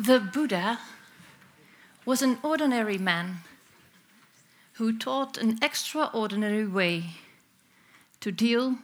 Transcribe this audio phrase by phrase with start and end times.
[0.00, 0.78] The Buddha
[2.06, 3.40] was an ordinary man
[4.78, 7.16] who taught an extraordinary way
[8.20, 8.76] to deal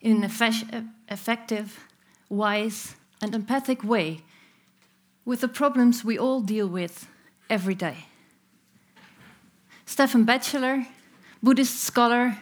[0.00, 1.78] in an effective,
[2.28, 4.22] wise, and empathic way
[5.24, 7.06] with the problems we all deal with
[7.48, 8.06] every day.
[9.86, 10.88] Stephen Batchelor,
[11.44, 12.38] Buddhist scholar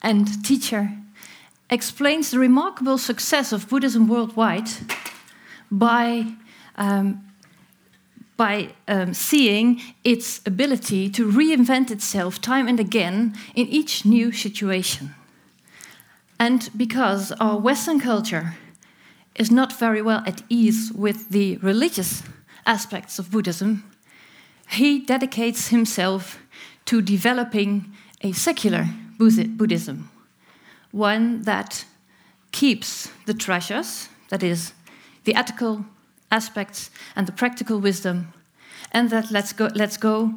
[0.00, 0.92] and teacher,
[1.68, 4.70] explains the remarkable success of Buddhism worldwide
[5.70, 6.36] by,
[6.78, 7.24] um,
[8.38, 15.14] by um, seeing its ability to reinvent itself time and again in each new situation.
[16.38, 18.54] And because our Western culture
[19.34, 22.22] is not very well at ease with the religious
[22.64, 23.82] aspects of Buddhism,
[24.70, 26.38] he dedicates himself
[26.84, 28.86] to developing a secular
[29.18, 30.10] Buddhism,
[30.92, 31.84] one that
[32.52, 34.72] keeps the treasures, that is,
[35.24, 35.84] the ethical
[36.30, 38.32] aspects and the practical wisdom,
[38.92, 40.34] and that lets go, lets go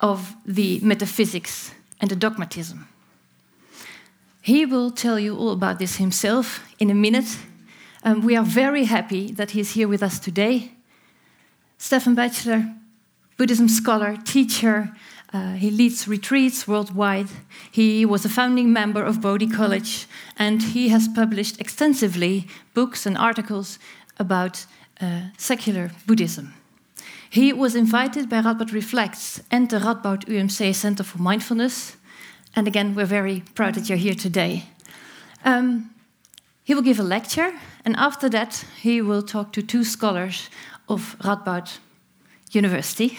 [0.00, 2.88] of the metaphysics and the dogmatism.
[4.42, 7.38] He will tell you all about this himself in a minute.
[8.02, 10.72] Um, we are very happy that he's here with us today.
[11.76, 12.74] Stephen Batchelor,
[13.36, 14.92] Buddhism scholar, teacher,
[15.32, 17.28] uh, he leads retreats worldwide.
[17.70, 23.16] He was a founding member of Bodhi College, and he has published extensively books and
[23.16, 23.78] articles
[24.18, 24.66] about
[25.36, 26.54] secular Buddhism.
[27.30, 31.96] He was invited by Radboud Reflects and the Radboud UMC Center for Mindfulness.
[32.56, 34.64] And again, we're very proud that you're here today.
[35.44, 35.90] Um,
[36.64, 37.52] he will give a lecture,
[37.84, 40.50] and after that, he will talk to two scholars
[40.88, 41.78] of Radboud
[42.50, 43.18] University.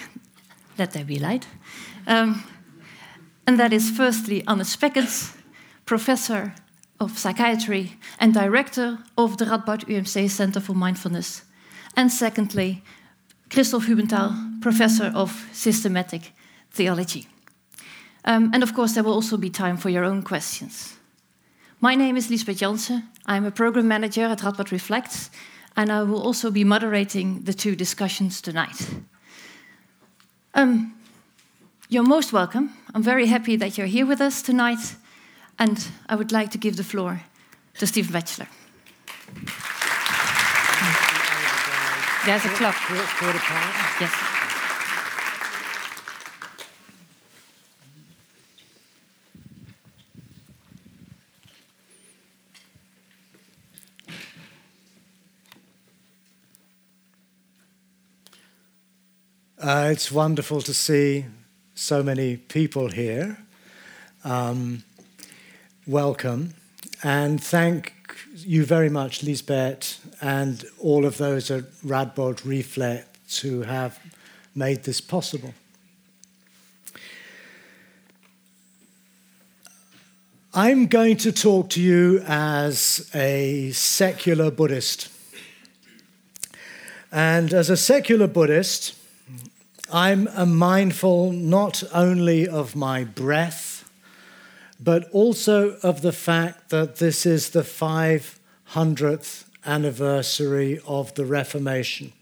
[0.78, 1.48] Let there be light.
[2.06, 2.44] Um,
[3.48, 5.36] and that is firstly Anne Speckens,
[5.86, 6.54] professor
[7.00, 11.44] of psychiatry and director of the Radboud UMC Center for Mindfulness.
[11.96, 12.82] And secondly,
[13.50, 16.32] Christoph Hübenthal, professor of systematic
[16.72, 17.28] theology.
[18.24, 20.96] Um, and of course, there will also be time for your own questions.
[21.80, 23.04] My name is Lisbeth Jansen.
[23.26, 25.32] I'm a program manager at Radboud Reflects,
[25.76, 28.90] and I will also be moderating the two discussions tonight.
[30.54, 30.94] Um,
[31.90, 32.72] you're most welcome.
[32.94, 34.96] I'm very happy that you're here with us tonight.
[35.60, 37.22] And I would like to give the floor
[37.80, 38.48] to Stephen Batchelor.
[42.24, 42.76] There's a clock.
[44.00, 44.14] Yes.
[59.60, 61.26] Uh, it's wonderful to see
[61.74, 63.38] so many people here.
[64.24, 64.84] Um,
[65.88, 66.54] welcome.
[67.04, 67.94] And thank
[68.36, 74.00] you very much, Lisbeth, and all of those at Radboud Reflects who have
[74.54, 75.54] made this possible.
[80.54, 85.10] I'm going to talk to you as a secular Buddhist.
[87.10, 88.96] And as a secular Buddhist,
[89.92, 90.28] I'm
[90.58, 93.90] mindful not only of my breath,
[94.80, 102.14] but also of the fact that this is the 500th anniversary of the Reformation.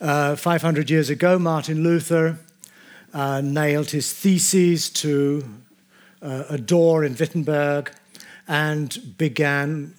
[0.00, 2.38] Uh, 500 years ago, Martin Luther
[3.12, 5.44] uh, nailed his theses to
[6.22, 7.92] uh, a door in Wittenberg
[8.48, 9.94] and began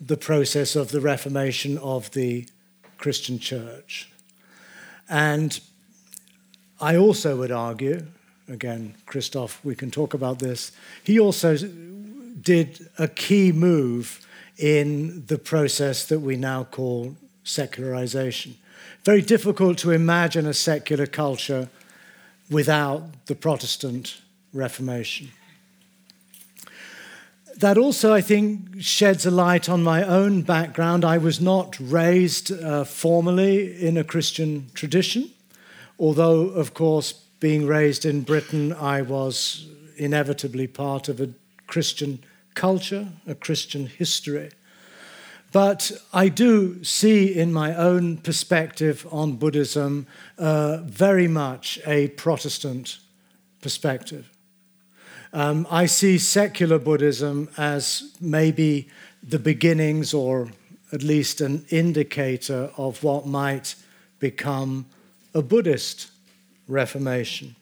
[0.00, 2.46] the process of the Reformation of the
[2.98, 4.10] Christian church.
[5.08, 5.60] And
[6.80, 8.06] I also would argue,
[8.48, 10.72] again, Christoph, we can talk about this,
[11.04, 14.26] he also did a key move
[14.58, 18.56] in the process that we now call secularization.
[19.04, 21.68] Very difficult to imagine a secular culture
[22.50, 24.20] without the Protestant
[24.52, 25.30] Reformation.
[27.56, 31.04] That also, I think, sheds a light on my own background.
[31.04, 35.30] I was not raised uh, formally in a Christian tradition,
[35.98, 39.66] although, of course, being raised in Britain, I was
[39.96, 41.30] inevitably part of a
[41.66, 42.22] Christian
[42.54, 44.50] culture, a Christian history.
[45.52, 50.06] But I do see in my own perspective on Buddhism
[50.38, 52.98] uh, very much a Protestant
[53.60, 54.30] perspective.
[55.34, 58.88] Um, I see secular Buddhism as maybe
[59.22, 60.50] the beginnings or
[60.92, 63.74] at least an indicator of what might
[64.18, 64.86] become
[65.34, 66.10] a Buddhist
[66.68, 67.56] reformation.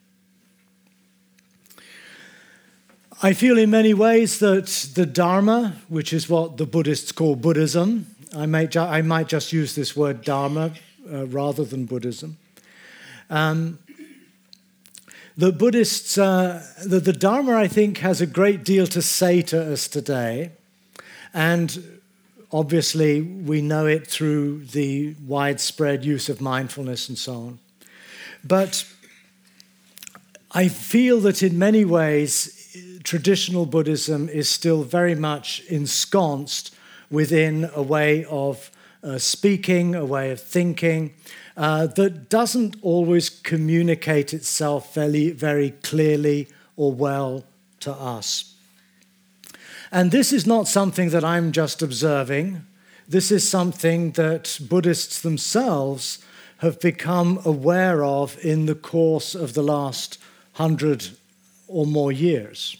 [3.23, 4.65] I feel in many ways that
[4.95, 9.53] the Dharma, which is what the Buddhists call Buddhism, I, may ju- I might just
[9.53, 10.73] use this word Dharma
[11.13, 12.39] uh, rather than Buddhism.
[13.29, 13.79] Um,
[15.37, 19.71] the Buddhists, uh, the, the Dharma, I think, has a great deal to say to
[19.71, 20.53] us today.
[21.35, 22.01] And
[22.51, 27.59] obviously, we know it through the widespread use of mindfulness and so on.
[28.43, 28.87] But
[30.53, 32.60] I feel that in many ways,
[33.05, 36.75] traditional Buddhism is still very much ensconced
[37.11, 38.71] within a way of
[39.03, 41.15] uh, speaking, a way of thinking,
[41.57, 47.45] uh, that doesn't always communicate itself very, very clearly or well
[47.81, 48.55] to us.
[49.91, 52.65] And this is not something that I'm just observing.
[53.09, 56.19] This is something that Buddhists themselves
[56.59, 60.19] have become aware of in the course of the last
[60.53, 61.09] hundred
[61.71, 62.77] or more years.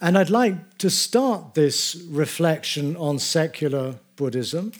[0.00, 4.72] And I'd like to start this reflection on secular Buddhism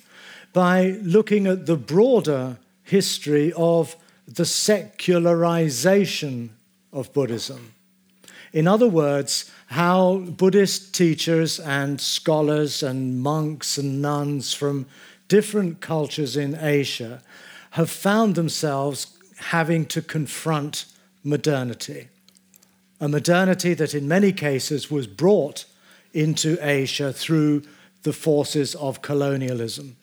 [0.52, 3.96] by looking at the broader history of
[4.26, 6.50] the secularization
[6.92, 7.72] of Buddhism.
[8.52, 14.86] In other words, how Buddhist teachers and scholars and monks and nuns from
[15.28, 17.22] different cultures in Asia
[17.70, 20.84] have found themselves having to confront
[21.24, 22.08] modernity
[23.02, 25.64] a modernity that in many cases was brought
[26.14, 27.64] into Asia through
[28.04, 29.96] the forces of colonialism.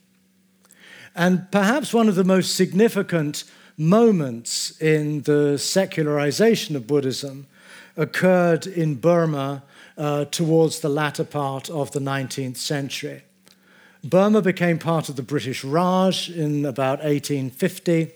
[1.15, 3.45] And perhaps one of the most significant
[3.77, 7.47] moments in the secularization of Buddhism
[7.95, 9.63] occurred in Burma
[9.97, 13.23] uh, towards the latter part of the 19th century.
[14.03, 18.11] Burma became part of the British Raj in about 1850,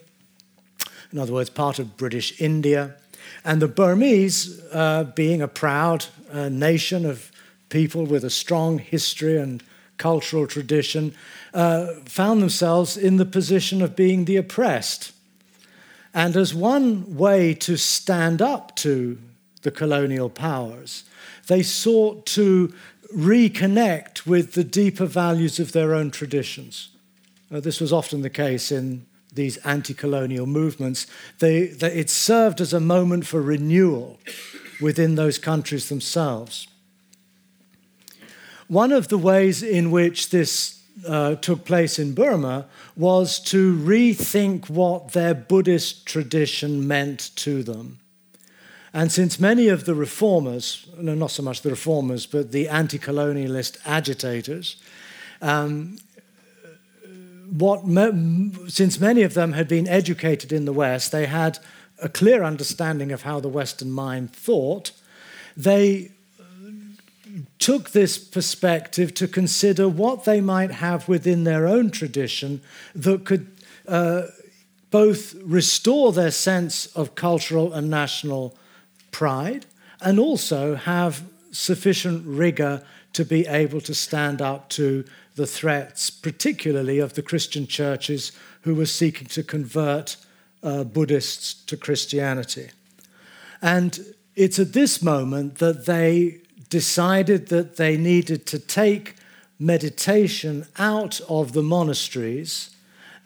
[1.10, 2.96] in other words, part of British India.
[3.44, 7.30] And the Burmese, uh, being a proud uh, nation of
[7.68, 9.62] people with a strong history and
[9.96, 11.14] cultural tradition,
[11.52, 15.12] uh, found themselves in the position of being the oppressed.
[16.12, 19.18] And as one way to stand up to
[19.62, 21.04] the colonial powers,
[21.48, 22.72] they sought to
[23.14, 26.90] reconnect with the deeper values of their own traditions.
[27.52, 31.06] Uh, this was often the case in these anti colonial movements,
[31.38, 34.18] they, they, it served as a moment for renewal
[34.80, 36.66] within those countries themselves.
[38.68, 42.66] One of the ways in which this uh, took place in Burma
[42.96, 47.98] was to rethink what their Buddhist tradition meant to them.
[48.92, 52.98] And since many of the reformers, no, not so much the reformers, but the anti
[52.98, 54.76] colonialist agitators,
[55.42, 55.98] um,
[57.56, 57.84] what,
[58.68, 61.58] since many of them had been educated in the West, they had
[62.02, 64.90] a clear understanding of how the Western mind thought.
[65.56, 66.10] They
[67.60, 72.60] took this perspective to consider what they might have within their own tradition
[72.94, 73.46] that could
[73.86, 74.22] uh,
[74.90, 78.56] both restore their sense of cultural and national
[79.12, 79.66] pride
[80.00, 81.22] and also have
[81.54, 85.04] sufficient rigor to be able to stand up to
[85.36, 90.16] the threats, particularly of the Christian churches who were seeking to convert
[90.62, 92.70] uh, Buddhists to Christianity.
[93.62, 93.98] And
[94.34, 96.40] it's at this moment that they
[96.70, 99.16] decided that they needed to take
[99.58, 102.74] meditation out of the monasteries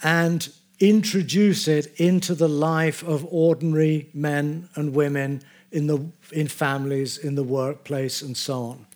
[0.02, 0.50] and
[0.80, 7.34] introduce it into the life of ordinary men and women in, the, in families, in
[7.34, 8.86] the workplace, and so on.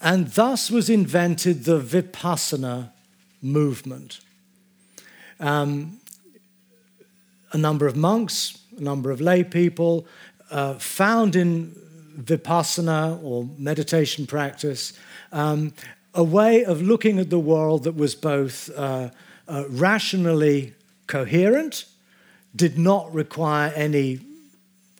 [0.00, 2.90] And thus was invented the Vipassana
[3.40, 4.20] movement.
[5.40, 6.00] Um,
[7.52, 10.06] a number of monks, a number of lay people
[10.50, 11.74] uh, found in
[12.18, 14.92] Vipassana or meditation practice
[15.32, 15.72] um,
[16.14, 19.10] a way of looking at the world that was both uh,
[19.48, 20.74] uh, rationally
[21.06, 21.86] coherent,
[22.54, 24.20] did not require any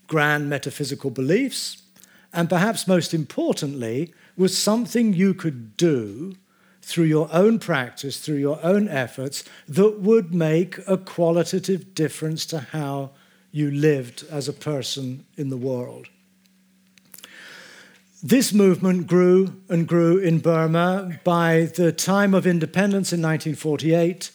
[0.06, 1.82] grand metaphysical beliefs,
[2.32, 6.36] and perhaps most importantly, was something you could do
[6.82, 12.60] through your own practice, through your own efforts, that would make a qualitative difference to
[12.60, 13.10] how
[13.50, 16.08] you lived as a person in the world.
[18.22, 21.20] This movement grew and grew in Burma.
[21.24, 24.30] By the time of independence in 1948,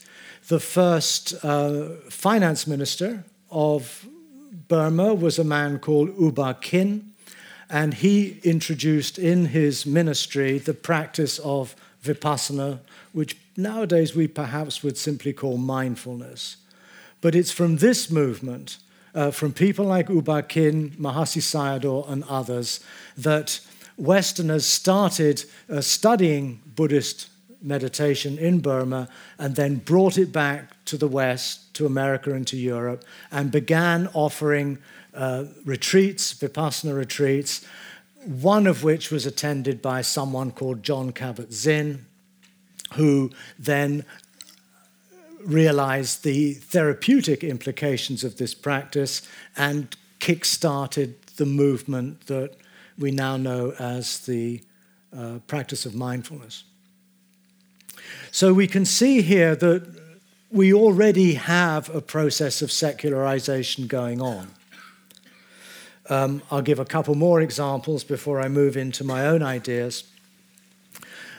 [0.47, 4.07] the first uh, finance minister of
[4.69, 7.11] Burma was a man called U Ba Khin
[7.69, 12.79] and he introduced in his ministry the practice of vipassana,
[13.11, 16.57] which nowadays we perhaps would simply call mindfulness.
[17.19, 18.77] But it's from this movement,
[19.13, 22.79] uh, from people like U Ba Khin, Mahasi Sayadaw, and others,
[23.17, 23.59] that
[23.97, 27.27] Westerners started uh, studying Buddhist
[27.61, 32.57] meditation in Burma and then brought it back to the West, to America and to
[32.57, 34.79] Europe, and began offering
[35.13, 37.65] uh, retreats, Vipassana retreats,
[38.25, 42.05] one of which was attended by someone called Jon Kabat-Zinn,
[42.93, 44.03] who then
[45.43, 49.21] realized the therapeutic implications of this practice
[49.55, 52.55] and kick-started the movement that
[52.97, 54.61] we now know as the
[55.15, 56.63] uh, practice of mindfulness.
[58.31, 59.98] So we can see here that
[60.51, 64.49] we already have a process of secularization going on.
[66.09, 70.05] Um, I'll give a couple more examples before I move into my own ideas.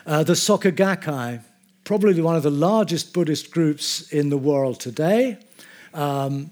[0.05, 1.41] Uh, the Soka Gakkai,
[1.83, 5.37] probably one of the largest Buddhist groups in the world today,
[5.93, 6.51] um,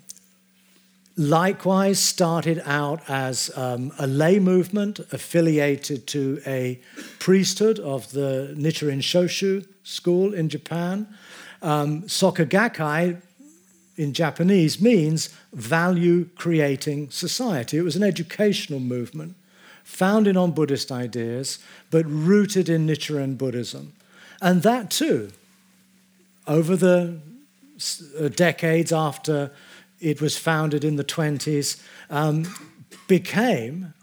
[1.15, 6.79] likewise started out as um, a lay movement affiliated to a
[7.19, 11.07] priesthood of the Nichiren Shoshu school in Japan.
[11.61, 13.21] Um, Soka Gakkai
[13.97, 17.77] in Japanese means value creating society.
[17.77, 19.35] It was an educational movement
[19.83, 23.93] founded on Buddhist ideas, but rooted in Nichiren Buddhism.
[24.41, 25.31] And that too,
[26.47, 27.19] over the
[28.19, 29.51] uh, decades after
[29.99, 32.45] it was founded in the 20s, um,
[33.07, 33.93] became,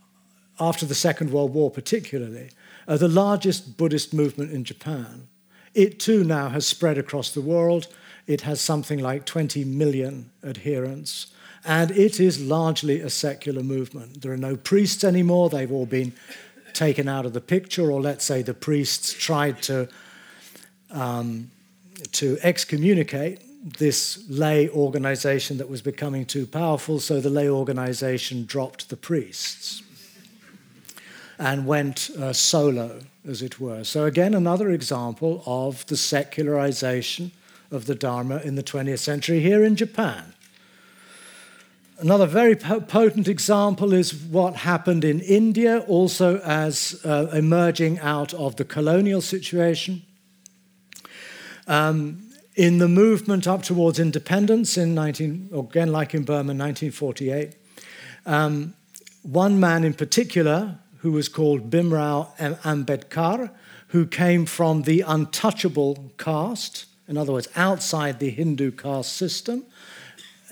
[0.61, 2.51] after the Second World War particularly,
[2.89, 5.29] uh, the largest Buddhist movement in Japan.
[5.77, 7.87] It too now has spread across the world.
[8.27, 11.27] It has something like 20 million adherents,
[11.67, 14.23] and it is largely a secular movement.
[14.23, 16.15] There are no priests anymore, they've all been
[16.73, 19.87] taken out of the picture, or let's say the priests tried to,
[20.91, 21.51] um,
[22.13, 23.43] to excommunicate
[23.79, 29.83] this lay organization that was becoming too powerful, so the lay organization dropped the priests
[31.39, 33.85] and went uh, solo, as it were.
[33.85, 37.33] So, again, another example of the secularization
[37.71, 40.33] of the Dharma in the 20th century here in Japan.
[41.99, 48.57] Another very potent example is what happened in India, also as uh, emerging out of
[48.57, 50.03] the colonial situation.
[51.67, 52.23] Um,
[52.55, 57.55] in the movement up towards independence in 19, again like in Burma, 1948,
[58.27, 58.75] um,
[59.23, 63.53] one man in particular, who was called Bhimrao Ambedkar,
[63.89, 69.65] who came from the untouchable caste, in other words, outside the Hindu caste system.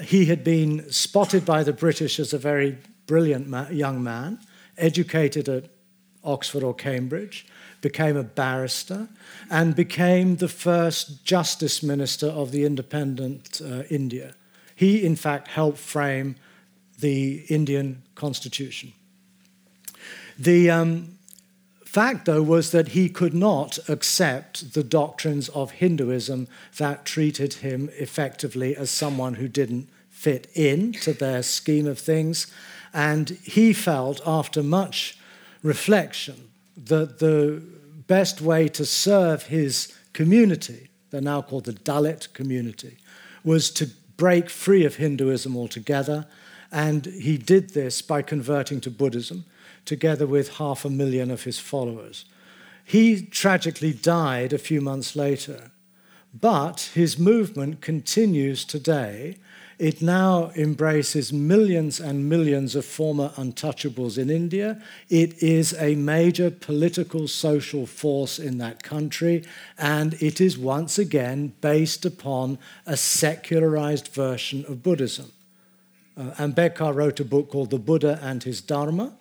[0.01, 4.39] He had been spotted by the British as a very brilliant ma- young man,
[4.79, 5.65] educated at
[6.23, 7.45] Oxford or Cambridge,
[7.81, 9.09] became a barrister,
[9.51, 14.37] and became the first justice minister of the independent uh, India.
[14.77, 16.37] He, in fact, helped frame
[17.01, 18.93] the Indian constitution.
[20.39, 21.19] The, um,
[21.95, 27.89] fact, though, was that he could not accept the doctrines of Hinduism that treated him
[27.93, 32.49] effectively as someone who didn't fit in to their scheme of things.
[32.93, 35.17] And he felt, after much
[35.63, 37.63] reflection, that the
[38.09, 42.99] best way to serve his community, they're now called the Dalit community,
[43.45, 46.27] was to break free of Hinduism altogether.
[46.73, 49.45] And he did this by converting to Buddhism
[49.85, 52.25] together with half a million of his followers.
[52.85, 55.71] He tragically died a few months later,
[56.39, 59.39] but his movement continues today.
[59.79, 64.81] It now embraces millions and millions of former untouchables in India.
[65.09, 69.45] It is a major political, social force in that country,
[69.79, 75.33] and it is once again based upon a secularized version of Buddhism.
[76.17, 79.15] Uh, Ambedkar wrote a book called The Buddha and His Dharma,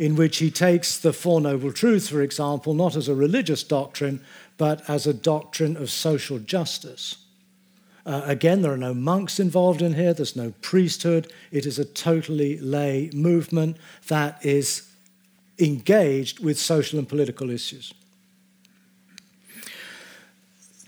[0.00, 4.18] in which he takes the Four Noble Truths, for example, not as a religious doctrine,
[4.56, 7.18] but as a doctrine of social justice.
[8.06, 11.30] Uh, again, there are no monks involved in here, there's no priesthood.
[11.52, 13.76] It is a totally lay movement
[14.08, 14.88] that is
[15.58, 17.92] engaged with social and political issues.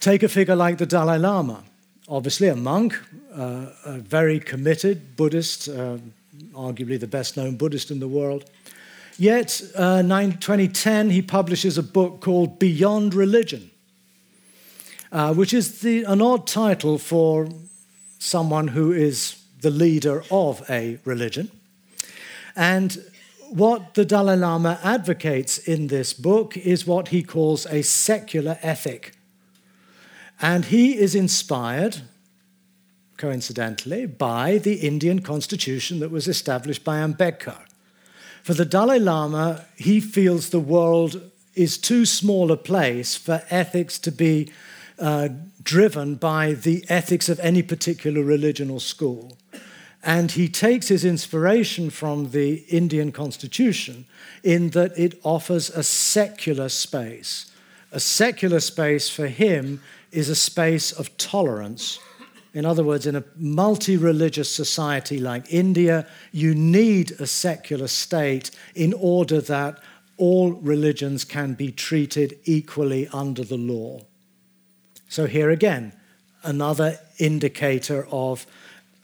[0.01, 1.65] Take a figure like the Dalai Lama,
[2.09, 2.99] obviously a monk,
[3.35, 5.99] uh, a very committed Buddhist, uh,
[6.55, 8.49] arguably the best known Buddhist in the world.
[9.19, 13.71] Yet, uh, 2010, he publishes a book called Beyond Religion,
[15.11, 17.49] uh, which is the, an odd title for
[18.19, 21.51] someone who is the leader of a religion.
[22.57, 23.03] And
[23.51, 29.15] what the Dalai Lama advocates in this book is what he calls a secular ethic.
[30.41, 31.99] And he is inspired,
[33.17, 37.67] coincidentally, by the Indian constitution that was established by Ambedkar.
[38.43, 43.99] For the Dalai Lama, he feels the world is too small a place for ethics
[44.01, 44.51] to be
[44.99, 45.29] uh,
[45.63, 49.37] driven by the ethics of any particular religion or school.
[50.03, 54.07] And he takes his inspiration from the Indian constitution
[54.43, 57.53] in that it offers a secular space.
[57.93, 59.81] A secular space for him
[60.11, 62.01] is a space of tolerance.
[62.55, 68.51] In other words, in a multi religious society like India, you need a secular state
[68.75, 69.79] in order that
[70.19, 74.01] all religions can be treated equally under the law.
[75.09, 75.93] So, here again,
[76.43, 78.47] another indicator of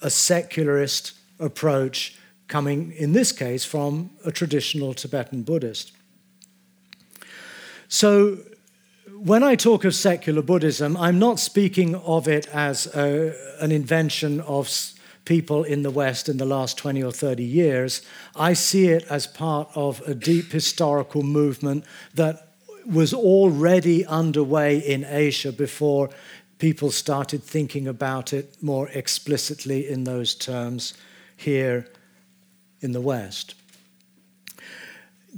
[0.02, 2.16] a secularist approach
[2.48, 5.92] coming, in this case, from a traditional Tibetan Buddhist.
[7.88, 8.38] So,
[9.24, 14.40] when I talk of secular Buddhism, I'm not speaking of it as a, an invention
[14.42, 14.70] of
[15.24, 18.02] people in the West in the last 20 or 30 years.
[18.36, 21.84] I see it as part of a deep historical movement
[22.14, 22.54] that
[22.86, 26.10] was already underway in Asia before
[26.58, 30.94] people started thinking about it more explicitly in those terms
[31.36, 31.88] here
[32.80, 33.54] in the West.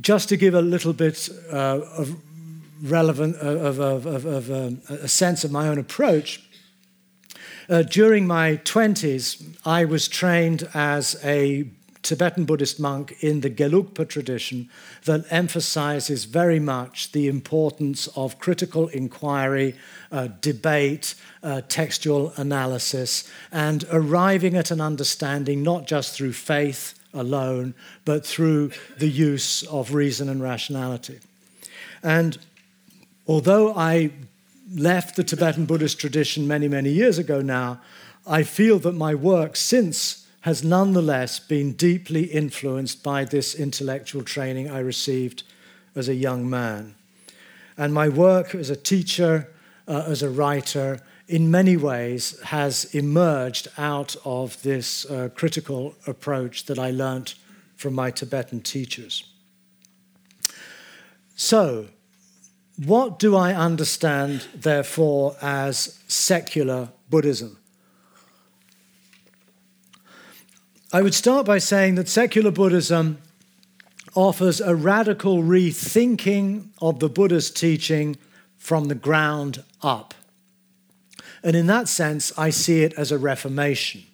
[0.01, 2.17] Just to give a little bit uh, of
[2.83, 6.43] relevant uh, of, of, of, of um, a sense of my own approach,
[7.69, 11.71] uh, during my 20s, I was trained as a
[12.03, 14.69] Tibetan Buddhist monk in the Gelugpa tradition
[15.05, 19.77] that emphasizes very much the importance of critical inquiry,
[20.11, 27.75] uh, debate, uh, textual analysis, and arriving at an understanding not just through faith alone,
[28.05, 31.19] but through the use of reason and rationality.
[32.03, 32.39] And
[33.31, 34.11] although I
[34.75, 37.81] left the Tibetan Buddhist tradition many, many years ago now,
[38.27, 44.69] I feel that my work since has nonetheless been deeply influenced by this intellectual training
[44.69, 45.45] I received
[45.95, 46.97] as a young man.
[47.77, 49.49] And my work as a teacher,
[49.87, 56.65] uh, as a writer, in many ways has emerged out of this uh, critical approach
[56.65, 57.37] that I learnt
[57.77, 59.23] from my Tibetan teachers.
[61.37, 61.87] So,
[62.85, 67.59] what do I understand, therefore, as secular Buddhism?
[70.93, 73.19] I would start by saying that secular Buddhism
[74.15, 78.17] offers a radical rethinking of the Buddha's teaching
[78.57, 80.15] from the ground up.
[81.43, 84.05] And in that sense, I see it as a reformation.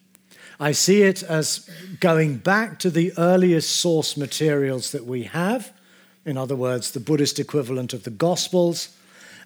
[0.58, 5.72] I see it as going back to the earliest source materials that we have,
[6.26, 8.88] in other words, the Buddhist equivalent of the Gospels,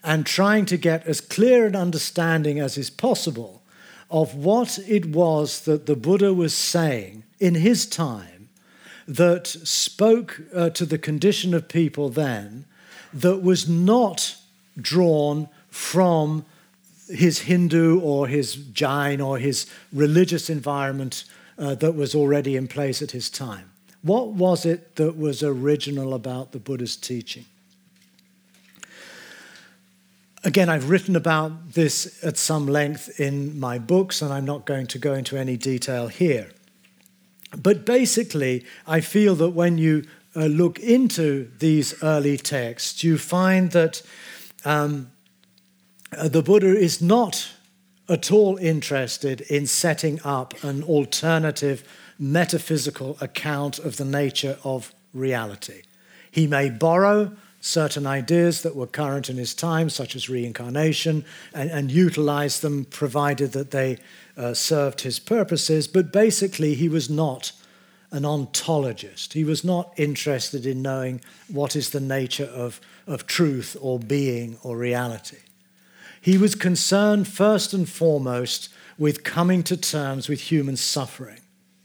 [0.02, 3.62] and trying to get as clear an understanding as is possible
[4.10, 8.48] of what it was that the Buddha was saying in his time
[9.06, 12.64] that spoke uh, to the condition of people then
[13.12, 14.36] that was not
[14.80, 16.44] drawn from
[17.08, 21.24] his Hindu or his Jain or his religious environment
[21.58, 23.69] uh, that was already in place at his time.
[24.02, 27.44] What was it that was original about the Buddha's teaching?
[30.42, 34.86] Again, I've written about this at some length in my books, and I'm not going
[34.86, 36.50] to go into any detail here.
[37.56, 43.72] But basically, I feel that when you uh, look into these early texts, you find
[43.72, 44.00] that
[44.64, 45.10] um,
[46.16, 47.50] uh, the Buddha is not
[48.08, 51.84] at all interested in setting up an alternative
[52.20, 55.82] metaphysical account of the nature of reality.
[56.30, 61.70] He may borrow certain ideas that were current in his time, such as reincarnation, and,
[61.70, 63.98] and utilize them provided that they
[64.36, 65.88] uh, served his purposes.
[65.88, 67.52] But basically, he was not
[68.12, 69.34] an ontologist.
[69.34, 74.58] He was not interested in knowing what is the nature of, of truth or being
[74.62, 75.38] or reality.
[76.20, 81.40] He was concerned first and foremost with coming to terms with human suffering,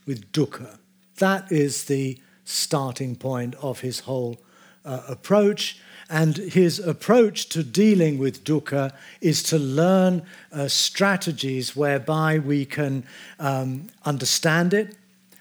[0.05, 0.77] with dukkha.
[1.17, 4.37] That is the starting point of his whole
[4.83, 5.79] uh, approach.
[6.07, 13.05] And his approach to dealing with dukkha is to learn uh, strategies whereby we can
[13.39, 14.95] um, understand it,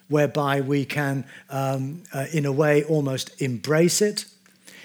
[0.09, 4.25] whereby we can, um, uh, in a way, almost embrace it,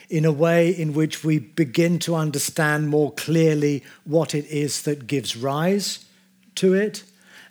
[0.09, 5.07] in a way in which we begin to understand more clearly what it is that
[5.07, 6.05] gives rise
[6.55, 7.03] to it,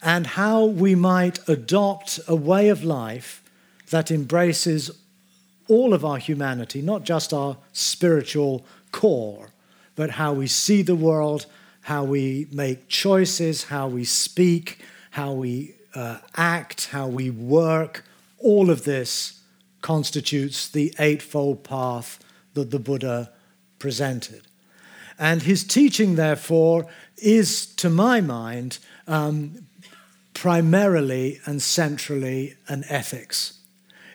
[0.03, 3.43] and how we might adopt a way of life
[3.91, 4.91] that embraces
[5.69, 9.51] all of our humanity, not just our spiritual core,
[9.97, 11.47] but how we see the world,
[11.83, 14.79] how we make choices, how we speak,
[15.11, 18.05] how we uh, act, how we work.
[18.39, 19.41] All of this
[19.83, 22.19] constitutes the Eightfold Path
[22.55, 23.33] that the Buddha
[23.79, 24.43] presented.
[25.19, 29.67] And his teaching, therefore, is, to my mind, um,
[30.39, 33.59] primarily and centrally an ethics.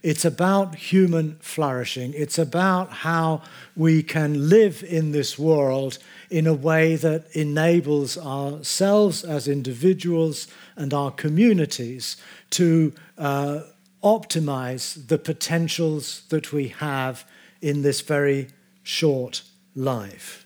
[0.01, 2.13] It's about human flourishing.
[2.13, 3.41] It's about how
[3.75, 5.97] we can live in this world
[6.29, 12.15] in a way that enables ourselves as individuals and our communities
[12.51, 13.59] to uh,
[14.01, 17.25] optimize the potentials that we have
[17.61, 18.47] in this very
[18.81, 19.41] short
[19.75, 20.45] life.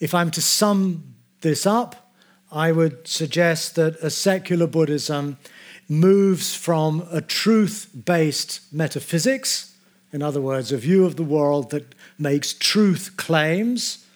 [0.00, 2.05] If I'm to sum this up,
[2.56, 5.36] I would suggest that a secular Buddhism
[5.90, 9.74] moves from a truth based metaphysics,
[10.10, 14.06] in other words, a view of the world that makes truth claims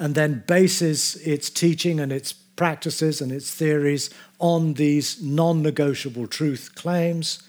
[0.00, 6.26] and then bases its teaching and its practices and its theories on these non negotiable
[6.26, 7.42] truth claims.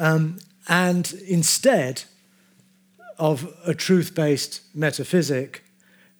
[0.00, 2.02] Um, and instead
[3.20, 5.62] of a truth based metaphysic,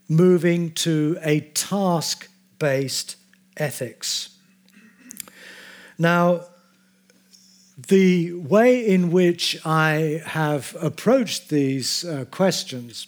[0.08, 2.28] moving to a task
[2.60, 3.16] based
[3.56, 4.36] ethics.
[5.98, 6.42] Now,
[7.88, 13.06] the way in which I have approached these uh, questions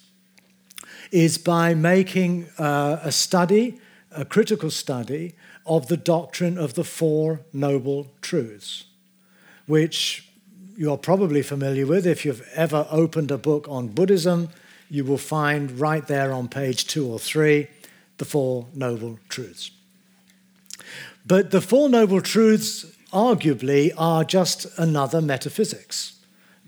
[1.11, 3.79] is by making uh, a study,
[4.11, 5.35] a critical study,
[5.65, 8.85] of the doctrine of the Four Noble Truths,
[9.67, 10.27] which
[10.77, 12.07] you're probably familiar with.
[12.07, 14.49] If you've ever opened a book on Buddhism,
[14.89, 17.67] you will find right there on page two or three
[18.17, 19.71] the Four Noble Truths.
[21.29, 26.19] But the Four Noble Truths arguably are just another metaphysics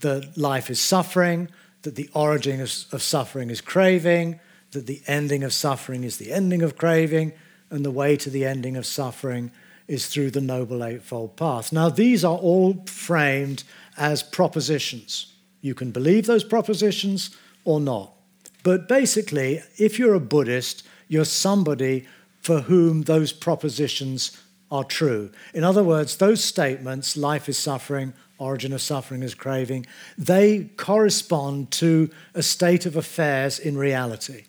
[0.02, 1.50] that life is suffering,
[1.82, 4.40] that the origin of, of, suffering is craving,
[4.74, 7.34] that the ending of suffering is the ending of craving,
[7.72, 9.50] and the way to the ending of suffering
[9.88, 11.74] is through the Noble Eightfold Path.
[11.74, 13.64] Now, these are all framed
[13.98, 15.34] as propositions.
[15.62, 18.14] You can believe those propositions or not.
[18.62, 22.06] But basically, if you're a Buddhist, you're somebody
[22.42, 24.38] for whom those propositions
[24.72, 25.32] are true.
[25.54, 29.86] In other words, those statements, life is suffering, origin of suffering is craving,
[30.18, 34.46] they correspond to a state of affairs in reality.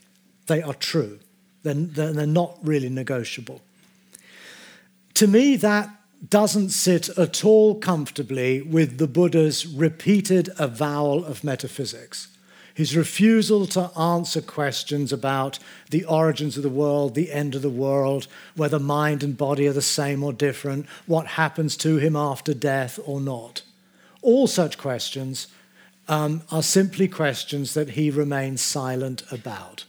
[0.46, 1.18] They are true,
[1.62, 3.60] they're, they're not really negotiable.
[5.14, 5.90] To me, that
[6.28, 12.28] doesn't sit at all comfortably with the Buddha's repeated avowal of metaphysics
[12.74, 15.58] his refusal to answer questions about
[15.90, 19.72] the origins of the world, the end of the world, whether mind and body are
[19.72, 23.62] the same or different, what happens to him after death or not.
[24.22, 25.48] All such questions
[26.08, 29.84] um, are simply questions that he remains silent about.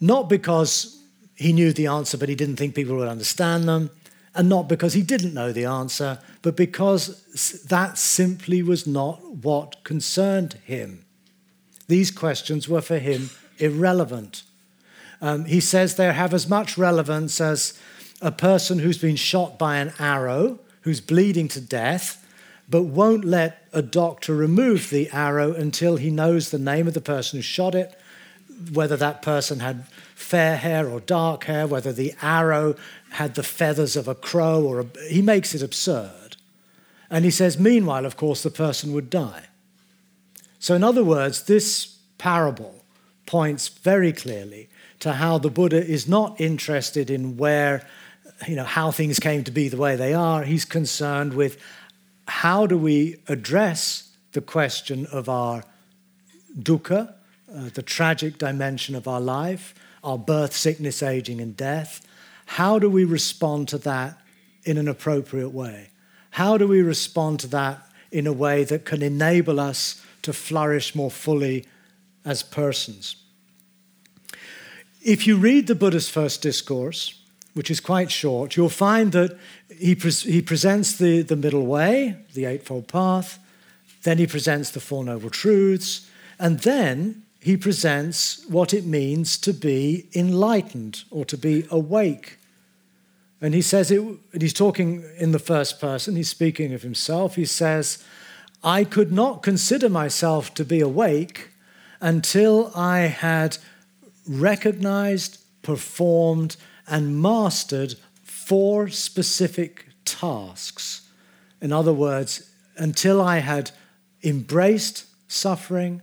[0.00, 1.02] Not because
[1.34, 3.90] he knew the answer, but he didn't think people would understand them,
[4.34, 9.82] and not because he didn't know the answer, but because that simply was not what
[9.84, 11.04] concerned him.
[11.90, 14.44] These questions were for him irrelevant.
[15.20, 17.76] Um, he says they have as much relevance as
[18.22, 22.24] a person who's been shot by an arrow, who's bleeding to death,
[22.68, 27.00] but won't let a doctor remove the arrow until he knows the name of the
[27.00, 27.98] person who shot it,
[28.72, 32.76] whether that person had fair hair or dark hair, whether the arrow
[33.10, 36.36] had the feathers of a crow or a, he makes it absurd.
[37.10, 39.49] And he says, meanwhile, of course, the person would die.
[40.60, 42.84] So, in other words, this parable
[43.24, 44.68] points very clearly
[45.00, 47.86] to how the Buddha is not interested in where,
[48.46, 50.44] you know, how things came to be the way they are.
[50.44, 51.58] He's concerned with
[52.28, 55.64] how do we address the question of our
[56.58, 57.14] dukkha,
[57.52, 62.06] uh, the tragic dimension of our life, our birth, sickness, aging, and death.
[62.44, 64.20] How do we respond to that
[64.64, 65.88] in an appropriate way?
[66.32, 70.94] How do we respond to that in a way that can enable us to flourish
[70.94, 71.66] more fully
[72.24, 73.16] as persons.
[75.02, 77.14] If you read the Buddha's first discourse,
[77.54, 79.36] which is quite short, you'll find that
[79.68, 83.38] he, he presents the, the middle way, the Eightfold Path,
[84.02, 89.52] then he presents the Four Noble Truths, and then he presents what it means to
[89.52, 92.38] be enlightened or to be awake.
[93.40, 97.36] And he says it, and he's talking in the first person, he's speaking of himself.
[97.36, 98.04] He says,
[98.62, 101.50] I could not consider myself to be awake
[102.00, 103.58] until I had
[104.28, 111.08] recognized, performed, and mastered four specific tasks.
[111.60, 113.70] In other words, until I had
[114.22, 116.02] embraced suffering,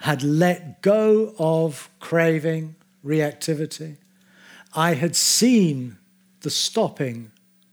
[0.00, 3.96] had let go of craving, reactivity,
[4.74, 5.98] I had seen
[6.40, 7.30] the stopping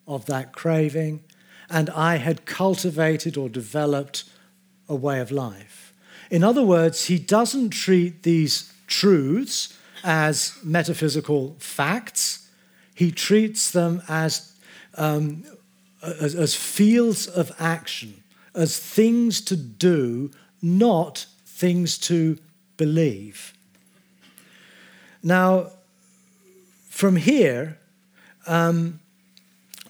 [0.07, 1.23] of that craving
[1.69, 4.23] and I had cultivated or developed
[4.87, 5.93] a way of life.
[6.29, 12.47] In other words, he doesn't treat these truths as metaphysical facts.
[12.95, 14.53] He treats them as,
[14.95, 15.43] um,
[16.01, 22.37] as, as fields of action, as things to do, not things to
[22.77, 23.53] believe.
[25.21, 25.71] Now,
[26.89, 27.77] from here,
[28.47, 28.99] um,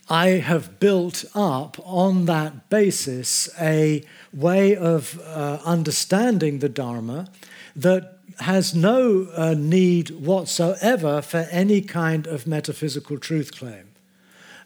[0.10, 7.28] I have built up on that basis a way of uh, understanding the Dharma
[7.76, 13.86] that has no uh, need whatsoever for any kind of metaphysical truth claim.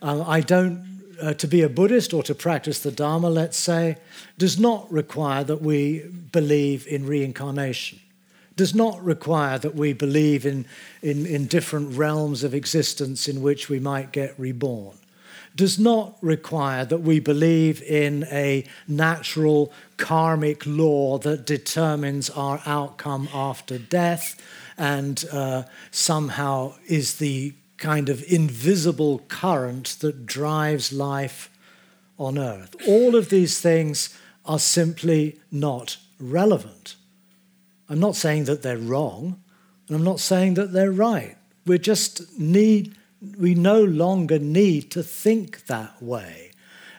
[0.01, 3.97] Uh, I don't, uh, to be a Buddhist or to practice the Dharma, let's say,
[4.37, 7.99] does not require that we believe in reincarnation,
[8.55, 10.65] does not require that we believe in,
[11.01, 14.95] in, in different realms of existence in which we might get reborn
[15.55, 23.29] does not require that we believe in a natural karmic law that determines our outcome
[23.33, 24.39] after death
[24.77, 31.49] and uh, somehow is the kind of invisible current that drives life
[32.17, 32.75] on earth.
[32.87, 36.95] All of these things are simply not relevant.
[37.89, 39.41] I'm not saying that they're wrong,
[39.87, 41.35] and I'm not saying that they're right.
[41.65, 42.95] We just need
[43.37, 46.51] we no longer need to think that way.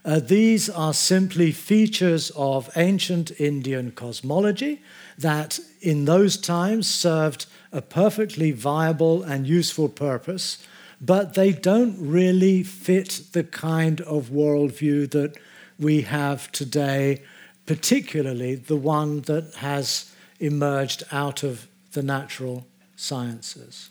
[0.04, 4.82] Uh, these are simply features of ancient Indian cosmology
[5.16, 10.58] that in those times served a perfectly viable and useful purpose,
[11.00, 15.36] but they don't really fit the kind of worldview that
[15.78, 17.22] we have today,
[17.64, 23.88] particularly the one that has emerged out of the natural sciences.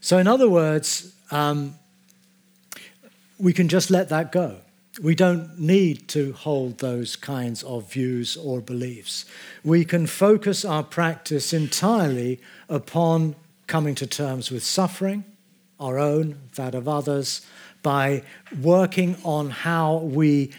[0.00, 1.74] So, in other words, um,
[3.38, 4.58] we can just let that go.
[5.02, 9.24] We don't need to hold those kinds of views or beliefs.
[9.64, 13.34] We can focus our practice entirely upon
[13.66, 15.24] coming to terms with suffering,
[15.80, 17.44] our own, that of others,
[17.82, 18.22] by
[18.60, 20.52] working on how we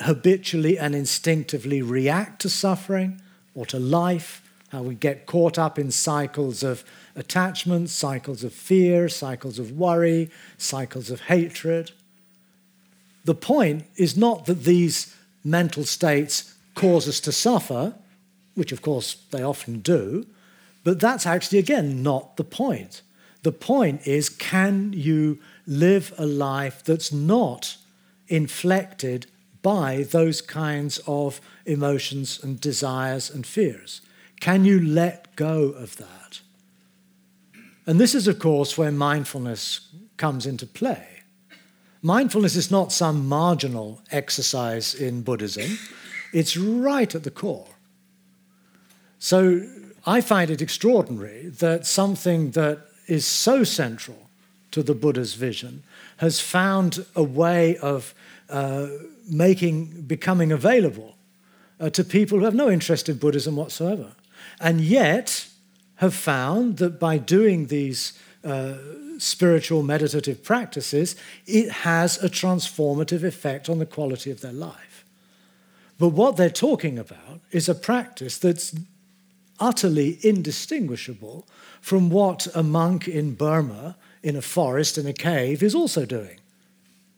[0.00, 3.20] habitually and instinctively react to suffering
[3.54, 4.42] or to life,
[4.76, 6.84] how we get caught up in cycles of
[7.14, 11.92] attachment, cycles of fear, cycles of worry, cycles of hatred.
[13.24, 17.94] The point is not that these mental states cause us to suffer,
[18.54, 20.26] which of course they often do,
[20.84, 23.00] but that's actually, again, not the point.
[23.44, 27.78] The point is can you live a life that's not
[28.28, 29.24] inflected
[29.62, 34.02] by those kinds of emotions and desires and fears?
[34.40, 36.40] Can you let go of that?
[37.86, 41.06] And this is, of course, where mindfulness comes into play.
[42.02, 45.78] Mindfulness is not some marginal exercise in Buddhism,
[46.32, 47.68] it's right at the core.
[49.18, 49.62] So
[50.06, 54.28] I find it extraordinary that something that is so central
[54.72, 55.82] to the Buddha's vision
[56.18, 58.14] has found a way of
[58.50, 58.88] uh,
[59.28, 61.16] making, becoming available
[61.80, 64.12] uh, to people who have no interest in Buddhism whatsoever.
[64.60, 65.48] And yet,
[65.96, 68.74] have found that by doing these uh,
[69.18, 75.04] spiritual meditative practices, it has a transformative effect on the quality of their life.
[75.98, 78.74] But what they're talking about is a practice that's
[79.58, 81.46] utterly indistinguishable
[81.80, 86.38] from what a monk in Burma, in a forest, in a cave, is also doing.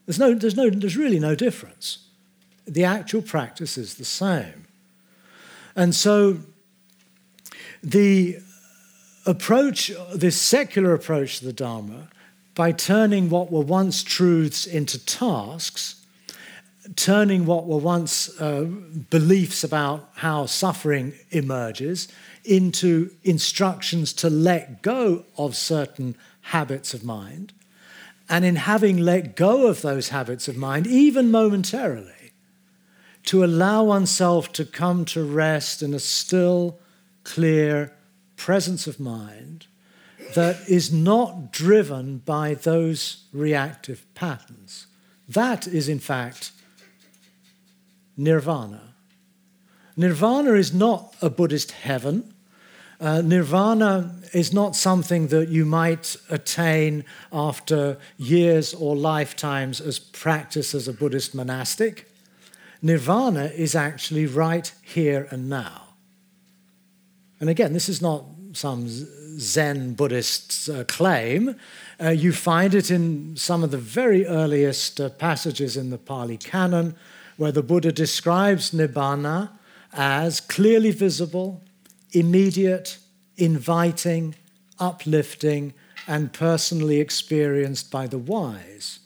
[0.05, 2.07] There's, no, there's, no, there's really no difference.
[2.65, 4.67] The actual practice is the same.
[5.75, 6.39] And so
[7.83, 8.37] the
[9.25, 12.09] approach, this secular approach to the Dharma,
[12.55, 16.03] by turning what were once truths into tasks,
[16.95, 18.63] turning what were once uh,
[19.09, 22.07] beliefs about how suffering emerges
[22.43, 27.53] into instructions to let go of certain habits of mind.
[28.27, 32.31] And in having let go of those habits of mind, even momentarily,
[33.25, 36.79] to allow oneself to come to rest in a still,
[37.23, 37.93] clear,
[38.35, 39.67] presence of mind
[40.35, 44.87] that is not driven by those reactive patterns.
[45.27, 46.51] That is, in fact,
[48.17, 48.81] nirvana.
[49.95, 52.33] Nirvana is not a Buddhist heaven.
[53.01, 60.75] Uh, nirvana is not something that you might attain after years or lifetimes as practice
[60.75, 62.09] as a Buddhist monastic.
[62.81, 65.88] Nirvana is actually right here and now.
[67.39, 68.85] And again, this is not some
[69.39, 71.55] Zen Buddhist uh, claim.
[72.01, 76.37] Uh, you find it in some of the very earliest uh, passages in the Pali
[76.37, 76.95] Canon,
[77.37, 79.51] where the Buddha describes Nibbana
[79.93, 81.61] as clearly visible,
[82.11, 82.97] immediate,
[83.37, 84.35] inviting,
[84.79, 85.73] uplifting,
[86.07, 88.99] and personally experienced by the wise,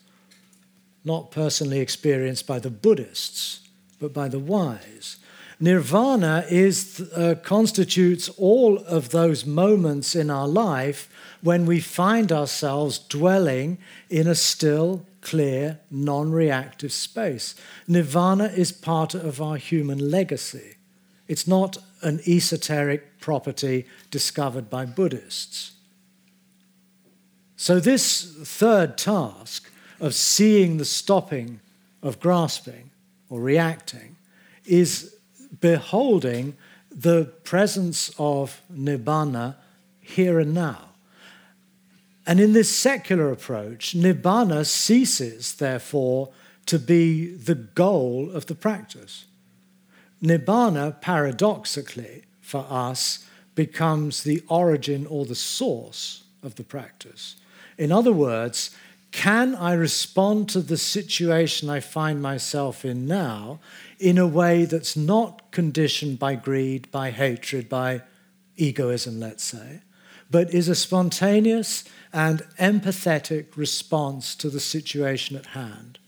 [1.03, 3.67] not personally experienced by the Buddhists,
[3.99, 5.17] but by the wise.
[5.59, 11.09] Nirvana is, uh, constitutes all of those moments in our life
[11.41, 13.77] when we find ourselves dwelling
[14.09, 17.55] in a still, clear, non reactive space.
[17.87, 20.75] Nirvana is part of our human legacy.
[21.27, 25.71] It's not an esoteric property discovered by Buddhists.
[27.55, 31.61] So, this third task of seeing the stopping
[32.01, 32.91] of grasping
[33.29, 34.17] or reacting
[34.65, 35.12] is
[35.59, 36.55] beholding
[36.91, 39.55] the presence of Nibbana
[39.99, 40.89] here and now.
[42.25, 46.29] And in this secular approach, Nibbana ceases, therefore,
[46.67, 49.25] to be the goal of the practice.
[50.21, 57.35] Nibbana, paradoxically, for us, becomes the origin or the source of the practice.
[57.77, 58.71] In other words,
[59.13, 63.59] can I respond to the situation I find myself in now
[63.99, 68.01] in a way that's not conditioned by greed, by hatred, by
[68.57, 69.81] egoism, let's say,
[70.31, 75.99] but is a spontaneous and empathetic response to the situation at hand?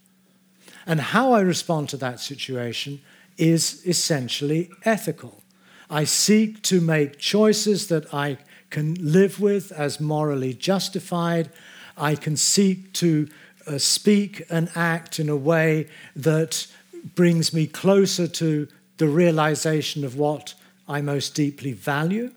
[0.88, 3.02] And how I respond to that situation
[3.38, 5.44] is essentially ethical.
[5.92, 8.40] I seek to make choices that I
[8.72, 11.52] can live with as morally justified.
[11.98, 13.28] I can seek to
[13.68, 16.68] uh, speak and act in a way that
[17.16, 20.54] brings me closer to the realization of what
[20.88, 22.32] I most deeply value.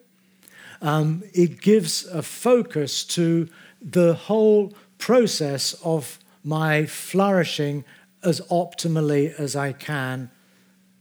[0.80, 3.48] Um, it gives a focus to
[3.80, 7.84] the whole process of my flourishing
[8.22, 10.30] as optimally as I can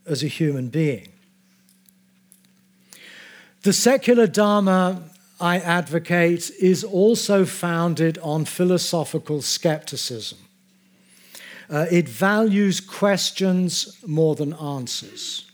[0.06, 1.10] as a human being.
[3.64, 5.04] The secular Dharma
[5.40, 10.40] I advocate is also founded on philosophical skepticism.
[11.70, 15.46] Uh, it values questions more than answers.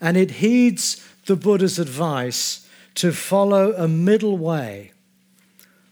[0.00, 4.92] And it heeds the Buddha's advice to follow a middle way,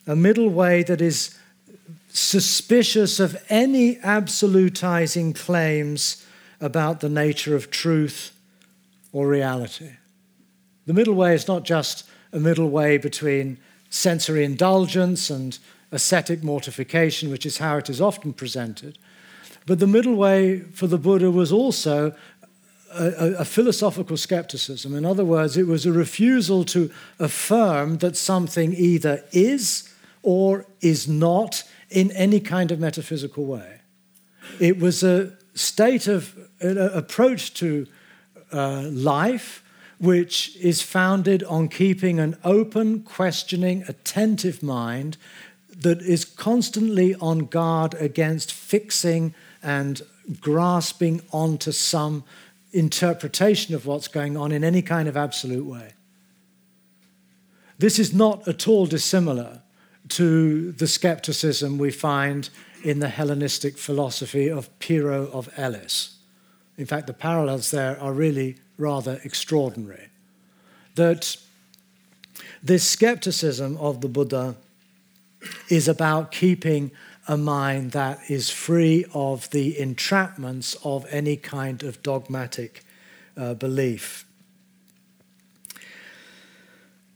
[0.07, 1.38] a middle way that is
[2.09, 6.24] suspicious of any absolutizing claims
[6.61, 8.35] about the nature of truth
[9.12, 9.90] or reality.
[10.87, 13.58] The middle way is not just a middle way between
[13.90, 15.58] sensory indulgence and
[15.92, 18.98] ascetic mortification, which is how it is often presented.
[19.66, 22.14] But the middle way for the Buddha was also
[22.92, 24.94] a, a, a, philosophical skepticism.
[24.94, 31.08] In other words, it was a refusal to affirm that something either is or is
[31.08, 33.80] not in any kind of metaphysical way.
[34.60, 37.86] It was a state of an approach to
[38.52, 39.62] uh, life
[39.98, 45.16] which is founded on keeping an open, questioning, attentive mind
[45.78, 50.02] that is constantly on guard against fixing and
[50.40, 52.24] grasping onto some
[52.72, 55.92] interpretation of what's going on in any kind of absolute way.
[57.78, 59.62] This is not at all dissimilar
[60.09, 62.48] to the skepticism we find
[62.82, 66.16] in the Hellenistic philosophy of Pyrrho of Elis.
[66.78, 70.08] In fact, the parallels there are really rather extraordinary.
[70.94, 71.36] That
[72.62, 74.56] this skepticism of the Buddha
[75.68, 76.90] is about keeping
[77.28, 82.84] a mind that is free of the entrapments of any kind of dogmatic
[83.36, 84.24] uh, belief.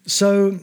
[0.06, 0.58] So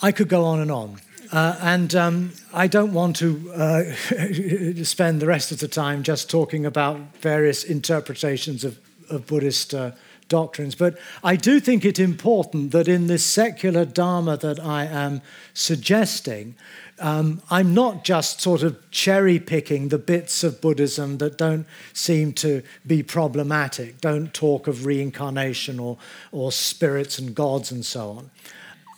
[0.00, 1.00] I could go on and on.
[1.32, 3.84] Uh, and um, I don't want to uh,
[4.84, 9.92] spend the rest of the time just talking about various interpretations of, of Buddhist uh,
[10.28, 15.22] doctrines, but I do think it important that in this secular Dharma that I am
[15.54, 16.54] suggesting,
[16.98, 22.34] um, I'm not just sort of cherry picking the bits of Buddhism that don't seem
[22.34, 25.96] to be problematic, don't talk of reincarnation or,
[26.30, 28.30] or spirits and gods and so on.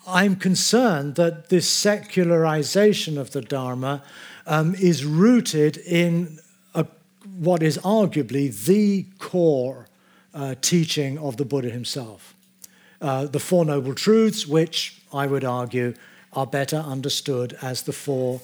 [0.07, 4.03] I'm concerned that this secularization of the Dharma
[4.47, 6.39] um, is rooted in
[6.75, 6.87] a,
[7.39, 9.89] what is arguably the core
[10.35, 12.35] uh, teaching of the Buddha himself.
[13.01, 15.95] Uh, the Four Noble Truths, which I would argue
[16.33, 18.41] are better understood as the four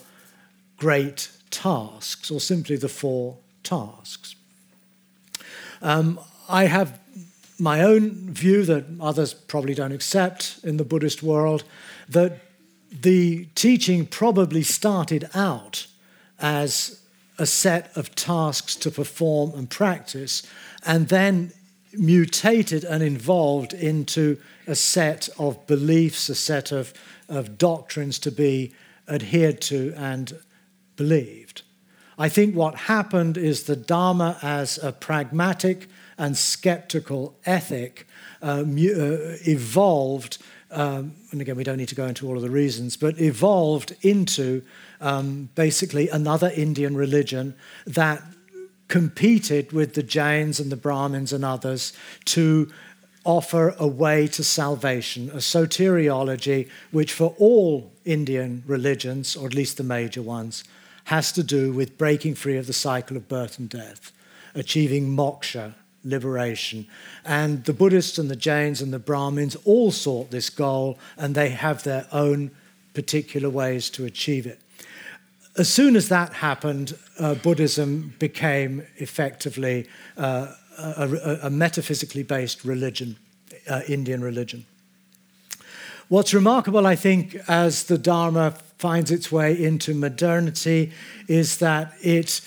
[0.79, 4.35] great tasks, or simply the four tasks.
[5.83, 6.99] Um, I have
[7.61, 11.65] my own view that others probably don't accept in the Buddhist world
[12.09, 12.39] that
[12.91, 15.87] the teaching probably started out
[16.39, 17.01] as
[17.39, 20.43] a set of tasks to perform and practice,
[20.85, 21.53] and then
[21.93, 26.93] mutated and evolved into a set of beliefs, a set of,
[27.29, 28.73] of doctrines to be
[29.09, 30.39] adhered to and
[30.97, 31.63] believed.
[32.19, 35.89] I think what happened is the Dharma as a pragmatic
[36.21, 38.07] and skeptical ethic
[38.43, 38.62] uh, uh,
[39.49, 40.37] evolved,
[40.71, 43.97] um, and again, we don't need to go into all of the reasons, but evolved
[44.03, 44.62] into
[45.01, 47.55] um, basically another Indian religion
[47.87, 48.23] that
[48.89, 51.95] competed with the Jains and the Brahmins and others
[52.27, 52.71] to
[53.25, 59.79] offer a way to salvation, a soteriology which, for all Indian religions, or at least
[59.79, 60.64] the major ones,
[61.05, 64.12] has to do with breaking free of the cycle of birth and death,
[64.55, 65.75] achieving moksha,
[66.05, 66.87] liberation.
[67.25, 71.51] And the Buddhists and the Jains and the Brahmins all sought this goal, and they
[71.51, 72.51] have their own
[72.95, 74.61] particular ways to achieve it
[75.57, 79.87] as soon as that happened, uh, Buddhism became effectively
[80.17, 83.17] uh, a, a, a, metaphysically based religion,
[83.69, 84.65] uh, Indian religion.
[86.09, 90.93] What's remarkable, I think, as the Dharma finds its way into modernity,
[91.29, 92.41] is that it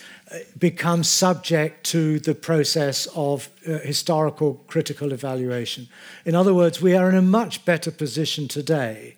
[0.57, 5.87] becomes subject to the process of uh, historical critical evaluation.
[6.25, 9.15] In other words, we are in a much better position today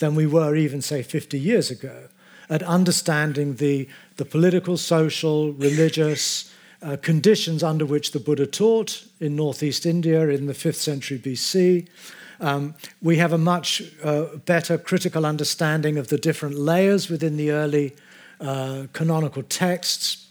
[0.00, 2.08] than we were even, say, 50 years ago
[2.48, 6.52] at understanding the, the political, social, religious
[6.82, 11.88] uh, conditions under which the Buddha taught in northeast India in the 5th century BC.
[12.40, 17.50] Um, we have a much uh, better critical understanding of the different layers within the
[17.50, 17.96] early
[18.40, 20.25] uh, canonical texts.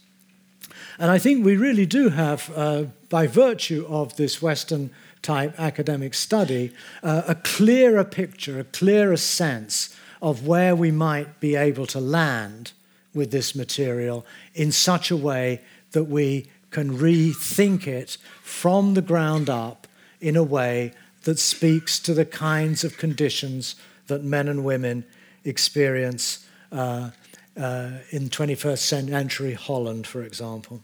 [0.98, 4.92] And I think we really do have, uh, by virtue of this Western
[5.22, 6.72] type academic study,
[7.04, 12.72] uh, a clearer picture, a clearer sense of where we might be able to land
[13.14, 19.50] with this material in such a way that we can rethink it from the ground
[19.50, 19.88] up
[20.20, 20.94] in a way
[21.24, 23.76] that speaks to the kinds of conditions
[24.08, 25.04] that men and women
[25.44, 27.10] experience uh,
[27.58, 30.82] uh, in 21st century Holland, for example.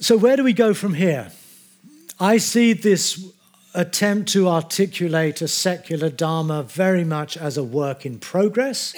[0.00, 1.30] So, where do we go from here?
[2.18, 3.24] I see this
[3.74, 8.94] attempt to articulate a secular Dharma very much as a work in progress.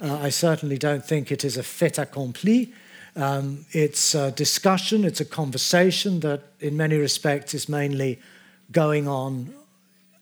[0.00, 2.72] Uh, I certainly don't think it is a fait accompli.
[3.16, 8.20] Um, it's a discussion, it's a conversation that, in many respects, is mainly
[8.70, 9.52] going on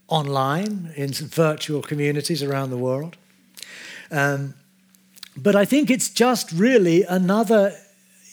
[0.08, 3.16] online in virtual communities around the world.
[4.10, 4.54] Um,
[5.36, 7.74] but I think it's just really another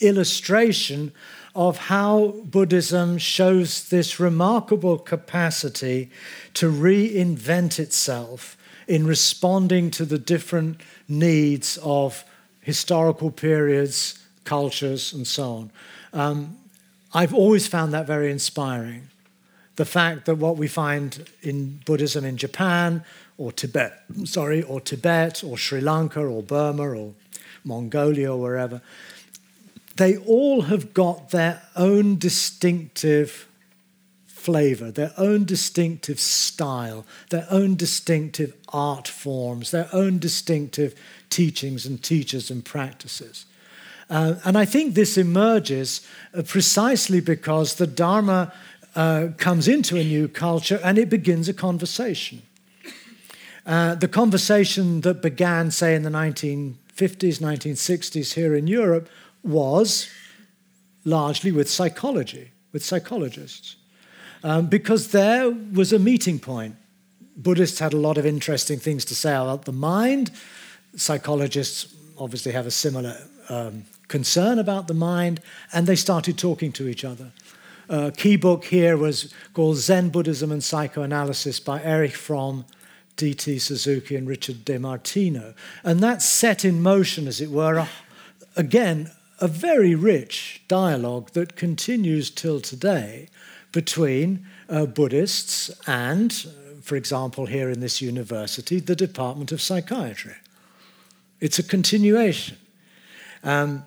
[0.01, 1.11] illustration
[1.55, 6.11] of how Buddhism shows this remarkable capacity
[6.55, 8.57] to reinvent itself
[8.87, 12.23] in responding to the different needs of
[12.61, 15.71] historical periods, cultures, and so on.
[16.13, 16.57] Um,
[17.13, 19.09] I've always found that very inspiring.
[19.75, 23.03] The fact that what we find in Buddhism in Japan
[23.37, 27.13] or Tibet, sorry, or Tibet or Sri Lanka or Burma or
[27.63, 28.81] Mongolia or wherever,
[29.97, 33.47] they all have got their own distinctive
[34.45, 40.93] flavor, their own distinctive style, their own distinctive art forms, their own distinctive
[41.29, 43.45] teachings and teachers and practices.
[44.07, 46.05] Uh, and I think this emerges
[46.37, 48.53] uh, precisely because the Dharma
[48.95, 52.41] uh, comes into a new culture and it begins a conversation.
[53.65, 59.09] Uh, the conversation that began, say, in the 1950s, 1960s here in Europe
[59.43, 60.09] was
[61.03, 63.75] largely with psychology, with psychologists,
[64.43, 66.75] um, because there was a meeting point.
[67.37, 70.31] Buddhists had a lot of interesting things to say about the mind.
[70.95, 73.17] Psychologists obviously have a similar
[73.49, 75.41] um, concern about the mind,
[75.73, 77.31] and they started talking to each other.
[77.89, 82.65] A key book here was called Zen Buddhism and Psychoanalysis by Erich Fromm,
[83.15, 83.59] D.T.
[83.59, 85.53] Suzuki, and Richard DeMartino.
[85.83, 87.89] And that set in motion, as it were, a,
[88.55, 93.29] again, a very rich dialogue that continues till today
[93.71, 96.33] between uh, Buddhists and,
[96.81, 100.35] for example, here in this university, the Department of Psychiatry.
[101.41, 102.57] It's a continuation.
[103.43, 103.83] Um,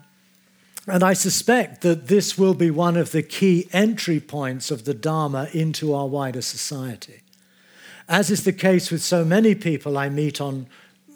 [0.88, 4.94] and I suspect that this will be one of the key entry points of the
[4.94, 7.22] Dharma into our wider society.
[8.08, 10.66] As is the case with so many people I meet on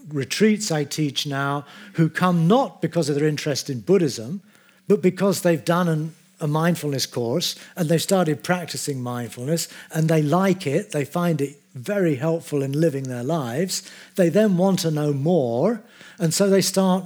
[0.08, 1.64] retreats I teach now
[1.94, 4.42] who come not because of their interest in Buddhism,
[4.88, 10.22] but because they've done an, a mindfulness course and they've started practicing mindfulness and they
[10.22, 13.90] like it, they find it very helpful in living their lives.
[14.16, 15.82] They then want to know more,
[16.18, 17.04] and so they start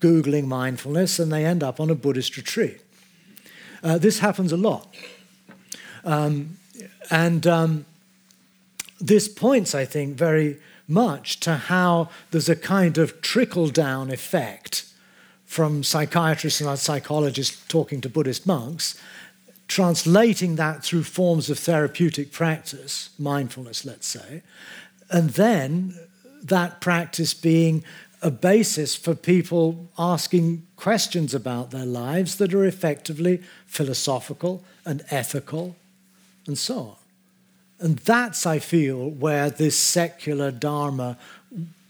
[0.00, 2.80] Googling mindfulness and they end up on a Buddhist retreat.
[3.82, 4.94] Uh, this happens a lot.
[6.04, 6.58] Um,
[7.10, 7.86] and um,
[9.00, 10.58] this points, I think, very
[10.88, 14.84] much to how there's a kind of trickle down effect
[15.44, 19.00] from psychiatrists and psychologists talking to Buddhist monks,
[19.68, 24.42] translating that through forms of therapeutic practice, mindfulness, let's say,
[25.10, 25.98] and then
[26.42, 27.84] that practice being
[28.22, 35.76] a basis for people asking questions about their lives that are effectively philosophical and ethical
[36.46, 36.96] and so on.
[37.78, 41.18] And that's, I feel, where this secular Dharma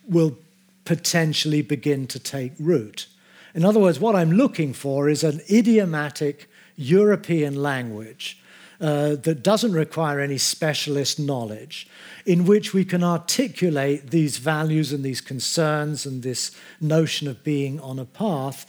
[0.08, 0.36] will
[0.84, 3.06] potentially begin to take root.
[3.54, 8.38] In other words, what I'm looking for is an idiomatic European language
[8.80, 11.88] uh, that doesn't require any specialist knowledge,
[12.24, 16.50] in which we can articulate these values and these concerns and this
[16.80, 18.66] notion of being on a path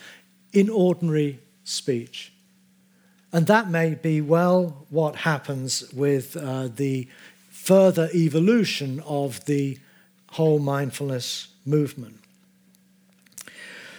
[0.53, 2.31] in ordinary speech.
[3.33, 7.07] And that may be well what happens with uh, the
[7.49, 9.77] further evolution of the
[10.31, 12.19] whole mindfulness movement.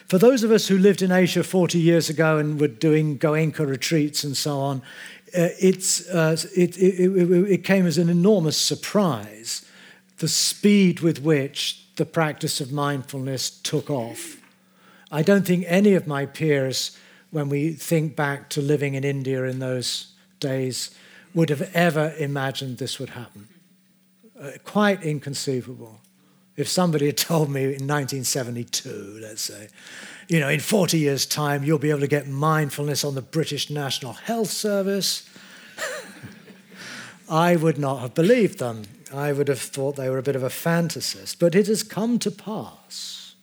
[0.09, 3.66] For those of us who lived in Asia 40 years ago and were doing Goenka
[3.66, 4.80] retreats and so on,
[5.33, 9.64] it's, uh, it, it, it, it came as an enormous surprise
[10.18, 14.37] the speed with which the practice of mindfulness took off.
[15.12, 16.97] I don't think any of my peers
[17.31, 20.95] when we think back to living in India in those days,
[21.35, 23.49] would have ever imagined this would happen.
[24.41, 26.01] Uh, quite inconceivable.
[26.57, 29.68] If somebody had told me in 1972, let's say,
[30.29, 33.70] you know, in 40 years' time, you'll be able to get mindfulness on the British
[33.70, 35.29] National Health Service,
[37.29, 38.85] I would not have believed them.
[39.12, 41.39] I would have thought they were a bit of a fantasist.
[41.39, 43.35] But it has come to pass.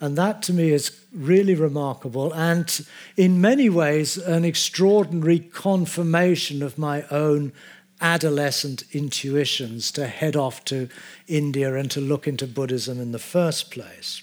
[0.00, 2.86] And that to me is really remarkable and,
[3.16, 7.52] in many ways, an extraordinary confirmation of my own
[8.00, 10.88] adolescent intuitions to head off to
[11.26, 14.22] India and to look into Buddhism in the first place.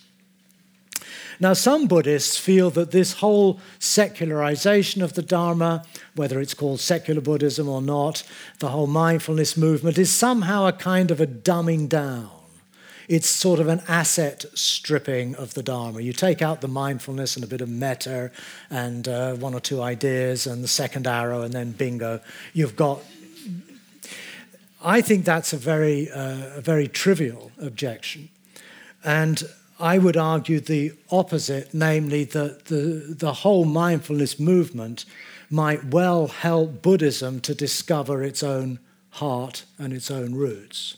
[1.43, 5.83] Now, some Buddhists feel that this whole secularization of the Dharma,
[6.15, 8.23] whether it's called secular Buddhism or not,
[8.59, 12.29] the whole mindfulness movement, is somehow a kind of a dumbing down
[13.09, 15.99] it's sort of an asset stripping of the Dharma.
[15.99, 18.31] You take out the mindfulness and a bit of metta
[18.69, 22.21] and uh, one or two ideas and the second arrow, and then bingo,
[22.53, 23.03] you've got.
[24.81, 28.29] I think that's a very, uh, a very trivial objection.
[29.03, 29.43] And
[29.79, 35.05] I would argue the opposite, namely that the, the whole mindfulness movement
[35.49, 38.79] might well help Buddhism to discover its own
[39.11, 40.97] heart and its own roots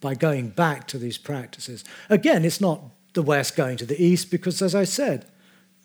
[0.00, 1.84] by going back to these practices.
[2.08, 2.80] Again, it's not
[3.14, 5.26] the West going to the East because, as I said,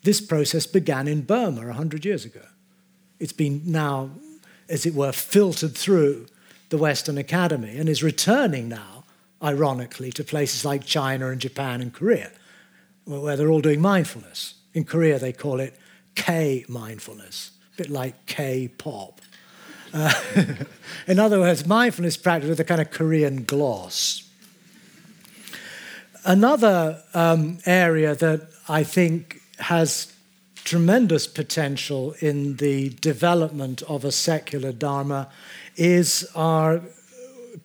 [0.03, 2.45] this process began in Burma 100 years ago.
[3.19, 4.11] It's been now,
[4.67, 6.27] as it were, filtered through
[6.69, 9.00] the Western Academy and is returning now,
[9.43, 12.31] ironically, to places like China and Japan and Korea,
[13.05, 14.55] where they're all doing mindfulness.
[14.73, 15.77] In Korea, they call it
[16.15, 19.21] K mindfulness, a bit like K pop.
[19.93, 20.13] Uh,
[21.07, 24.27] in other words, mindfulness practice with a kind of Korean gloss.
[26.23, 30.13] Another um, area that I think has
[30.63, 35.29] tremendous potential in the development of a secular Dharma
[35.75, 36.81] is our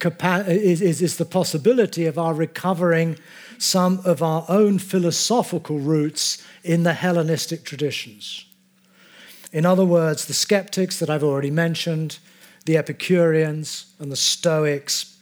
[0.01, 3.18] is, is, is the possibility of our recovering
[3.59, 8.44] some of our own philosophical roots in the Hellenistic traditions.
[9.53, 12.18] In other words, the skeptics that I've already mentioned,
[12.66, 15.16] the Epicureans and the Stoics.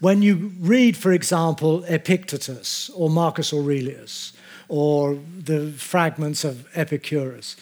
[0.00, 4.32] When you read, for example, Epictetus or Marcus Aurelius
[4.68, 7.56] or the fragments of Epicurus,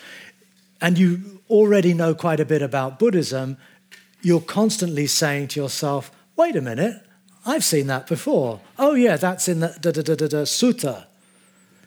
[0.81, 3.57] and you already know quite a bit about Buddhism,
[4.23, 7.03] you're constantly saying to yourself, wait a minute,
[7.45, 8.61] I've seen that before.
[8.79, 11.07] Oh, yeah, that's in the da da da da, da sutta.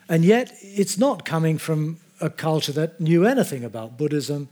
[0.08, 4.50] And yet, it's not coming from a culture that knew anything about Buddhism.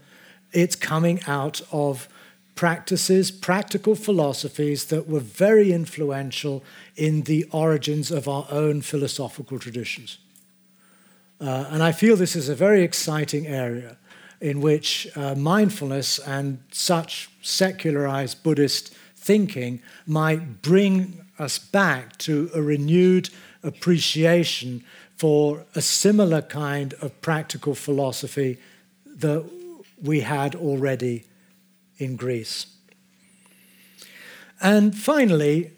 [0.52, 2.08] It's coming out of
[2.54, 6.64] practices, practical philosophies that were very influential
[6.96, 10.18] in the origins of our own philosophical traditions.
[11.40, 13.96] Uh, and I feel this is a very exciting area
[14.40, 22.62] in which uh, mindfulness and such secularized Buddhist thinking might bring us back to a
[22.62, 23.30] renewed
[23.62, 24.84] appreciation
[25.16, 28.58] for a similar kind of practical philosophy
[29.04, 29.44] that
[30.00, 31.24] we had already
[31.98, 32.66] in Greece.
[34.60, 35.72] And finally,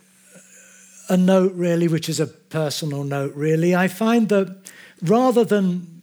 [1.08, 4.70] a note really, which is a personal note really, I find that
[5.02, 6.02] rather than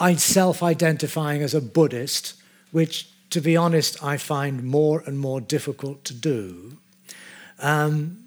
[0.00, 2.34] I self identifying as a Buddhist,
[2.72, 6.78] which, to be honest, I find more and more difficult to do,
[7.58, 8.24] um,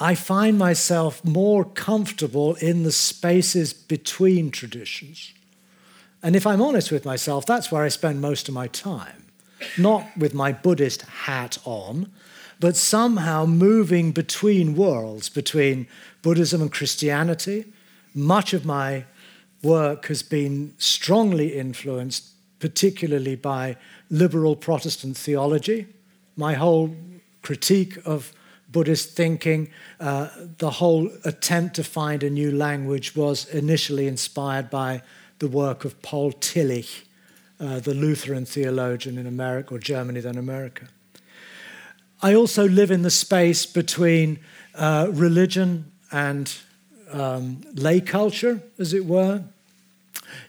[0.00, 5.32] I find myself more comfortable in the spaces between traditions.
[6.22, 9.26] And if I'm honest with myself, that's where I spend most of my time.
[9.76, 12.12] Not with my Buddhist hat on,
[12.60, 15.88] but somehow moving between worlds, between
[16.22, 17.66] Buddhism and Christianity.
[18.14, 19.04] Much of my
[19.62, 22.28] work has been strongly influenced,
[22.58, 23.76] particularly by
[24.10, 25.86] liberal Protestant theology.
[26.36, 26.94] My whole
[27.42, 28.32] critique of
[28.70, 30.28] Buddhist thinking, uh,
[30.58, 35.02] the whole attempt to find a new language was initially inspired by
[35.38, 37.04] the work of Paul Tillich,
[37.60, 40.88] uh, the Lutheran theologian in America or Germany, then America.
[42.20, 44.40] I also live in the space between
[44.74, 46.52] uh, religion and
[47.10, 49.42] um, lay culture, as it were,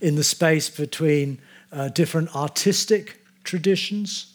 [0.01, 1.39] in the space between
[1.71, 4.33] uh, different artistic traditions.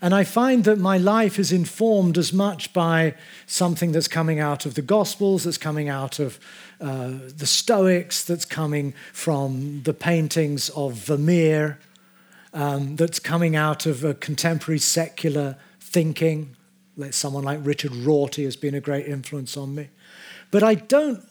[0.00, 3.14] And I find that my life is informed as much by
[3.46, 6.38] something that's coming out of the Gospels, that's coming out of
[6.80, 11.78] uh, the Stoics, that's coming from the paintings of Vermeer,
[12.52, 16.54] um, that's coming out of a contemporary secular thinking.
[16.96, 19.88] Like Someone like Richard Rorty has been a great influence on me.
[20.50, 21.24] But I don't,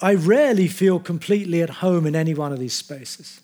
[0.00, 3.40] I rarely feel completely at home in any one of these spaces.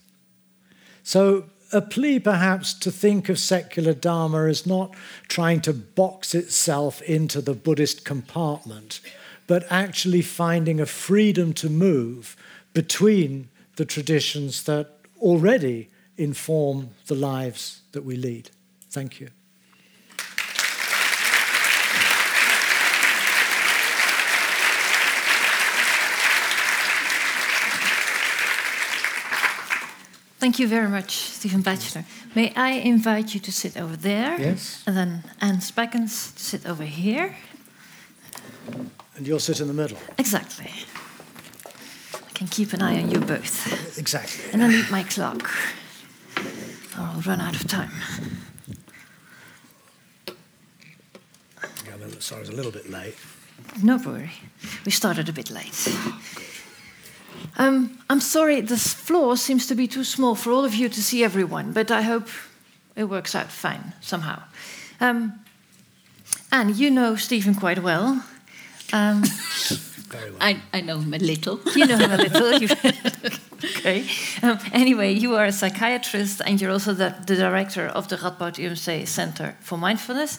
[1.02, 4.94] So a plea perhaps to think of secular Dharma as not
[5.28, 9.00] trying to box itself into the Buddhist compartment,
[9.46, 12.36] but actually finding a freedom to move
[12.74, 14.90] between the traditions that
[15.20, 15.88] already
[16.18, 18.50] inform the lives that we lead.
[18.90, 19.30] Thank you.
[30.42, 32.04] Thank you very much, Stephen Batchelor.
[32.34, 34.40] May I invite you to sit over there?
[34.40, 34.82] Yes.
[34.88, 37.36] And then Anne Speckens to sit over here.
[39.14, 39.98] And you'll sit in the middle.
[40.18, 40.72] Exactly.
[42.12, 43.96] I can keep an eye on you both.
[43.96, 44.52] Exactly.
[44.52, 45.48] And I need my clock,
[46.98, 47.92] or I'll run out of time.
[51.86, 53.14] Yeah, sorry, I was a little bit late.
[53.80, 54.32] No worry.
[54.84, 55.86] We started a bit late.
[55.86, 56.20] Oh,
[57.58, 61.02] Um, I'm sorry, this floor seems to be too small for all of you to
[61.02, 62.28] see everyone, but I hope
[62.96, 64.42] it works out fine somehow.
[65.00, 65.32] Um,
[66.50, 68.24] Anne, you know Stephen quite well.
[68.92, 69.22] Um,
[70.08, 70.38] Very well.
[70.40, 71.60] I, I know him a little.
[71.74, 72.52] you know him a little.
[73.64, 74.06] okay.
[74.42, 78.56] Um, anyway, you are a psychiatrist and you're also the, the director of the Radboud
[78.56, 80.38] UMC Center for Mindfulness.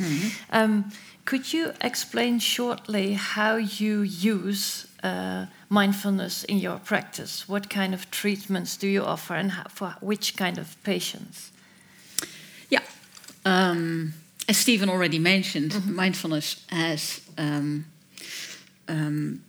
[0.51, 0.91] Um,
[1.25, 7.49] could you explain shortly how you use uh, mindfulness in your practice?
[7.49, 11.51] What kind of treatments do you offer and how, for which kind of patients?
[12.69, 12.83] Yeah.
[13.45, 14.13] Um,
[14.47, 17.85] as Stephen already mentioned, mindfulness has um,
[18.87, 19.41] um,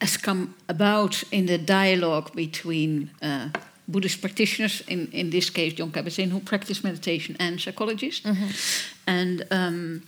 [0.00, 3.48] has come about in the dialogue between uh,
[3.86, 8.24] Buddhist practitioners, in, in this case Jon Kabat-Zinn, who practice meditation, and psychologists.
[9.06, 10.02] And um,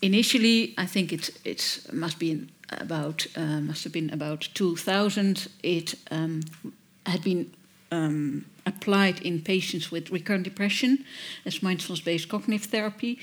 [0.00, 5.48] initially, I think it it must be about uh, must have been about 2000.
[5.62, 6.42] It um,
[7.06, 7.52] had been
[7.90, 11.04] um, applied in patients with recurrent depression
[11.44, 13.18] as mindfulness-based cognitive therapy,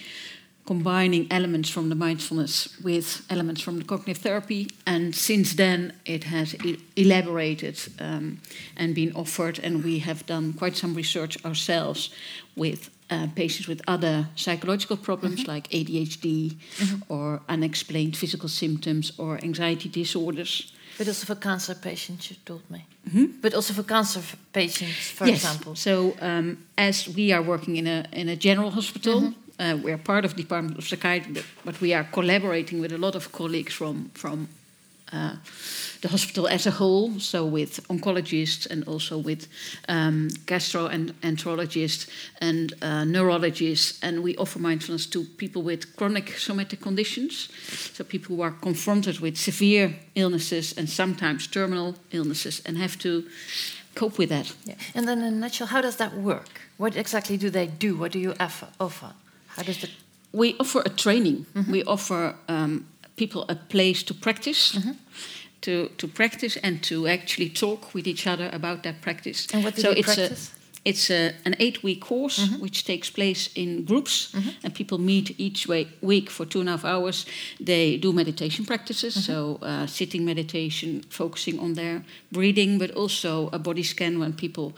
[0.68, 4.68] combining elements from the mindfulness with elements from the cognitive therapy.
[4.86, 6.56] And since then, it has
[6.96, 8.40] elaborated um,
[8.76, 12.10] and been offered, and we have done quite some research ourselves
[12.56, 16.58] with uh, patients with other psychological problems like ADHD
[17.08, 20.74] or unexplained physical symptoms or anxiety disorders.
[20.98, 22.86] But also for cancer patients, you told me.
[23.42, 25.36] But also for cancer f- patients, for yes.
[25.36, 25.76] example.
[25.76, 30.26] So, um, as we are working in a in a general hospital, uh, we're part
[30.26, 34.10] of the Department of Psychiatry, but, we are collaborating with a lot of colleagues from
[34.14, 34.48] from
[35.14, 35.36] uh,
[36.02, 37.20] the hospital as a whole.
[37.20, 39.48] So, with oncologists and also with
[39.88, 42.08] um, gastroenterologists
[42.42, 47.50] and uh, neurologists, and we offer mindfulness to people with chronic somatic conditions.
[47.94, 53.24] So, people who are confronted with severe illnesses and sometimes terminal illnesses and have to
[53.96, 54.54] cope with that.
[54.66, 54.76] Yeah.
[54.94, 56.62] And then, in a nutshell, how does that work?
[56.78, 57.96] What exactly do they do?
[57.98, 58.36] What do you
[58.80, 59.14] offer?
[59.58, 59.90] How does the
[60.32, 61.46] we offer a training.
[61.70, 64.78] We offer um, people a place to practice,
[65.62, 69.48] to, to practice and to actually talk with each other about that practice.
[69.54, 70.52] And what do so it's practice?
[70.88, 72.62] It's a, an eight week course Mm-hmm.
[72.64, 74.34] which takes place in groups,
[74.64, 77.26] and people meet each way, week for two and a half hours.
[77.66, 79.32] They do meditation practices, Mm-hmm.
[79.34, 84.72] so uh, sitting meditation, focusing on their breathing, but also a body scan when people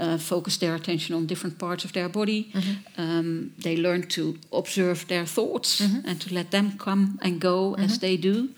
[0.00, 2.42] uh, focus their attention on different parts of their body.
[2.52, 3.00] Mm-hmm.
[3.02, 7.98] Um, they learn to observe their thoughts and to let them come and go as
[7.98, 8.48] they do.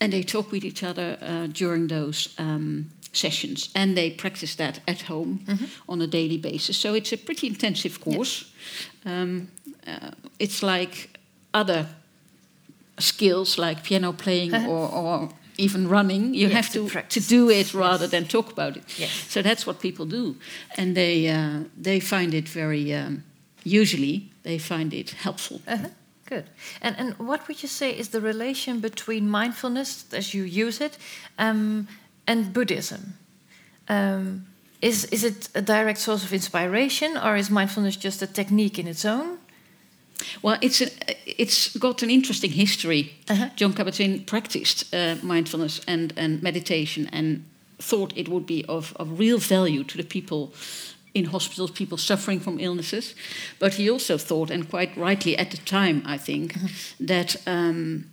[0.00, 3.68] And they talk with each other uh, during those um, sessions.
[3.74, 5.38] And they practice that at home
[5.86, 6.76] on a daily basis.
[6.78, 8.44] So it's a pretty intensive course.
[9.04, 9.48] Um,
[9.86, 11.08] uh, it's like
[11.54, 11.86] other
[12.98, 14.70] skills like piano playing Uh-huh.
[14.70, 16.34] or, or even running.
[16.34, 18.82] You Yes, have to to, to do it rather than talk about it.
[18.98, 19.10] Yes.
[19.28, 20.34] So that's what people do,
[20.76, 22.92] and they uh, they find it very.
[22.94, 23.22] Um,
[23.64, 25.60] usually, they find it helpful.
[25.66, 25.88] Uh-huh.
[26.28, 26.44] Good.
[26.80, 30.98] And and what would you say is the relation between mindfulness, as you use it,
[31.38, 31.86] um,
[32.26, 33.14] and Buddhism?
[33.88, 34.46] Um,
[34.80, 38.86] is is it a direct source of inspiration, or is mindfulness just a technique in
[38.88, 39.38] its own?
[40.42, 40.88] Well, it's a,
[41.26, 43.12] it's got an interesting history.
[43.28, 43.48] Uh-huh.
[43.56, 47.44] Jon Kabat-Zinn practiced uh, mindfulness and, and meditation and
[47.78, 50.52] thought it would be of, of real value to the people
[51.14, 53.14] in hospitals, people suffering from illnesses.
[53.58, 56.54] But he also thought, and quite rightly at the time, I think,
[57.00, 58.04] that um,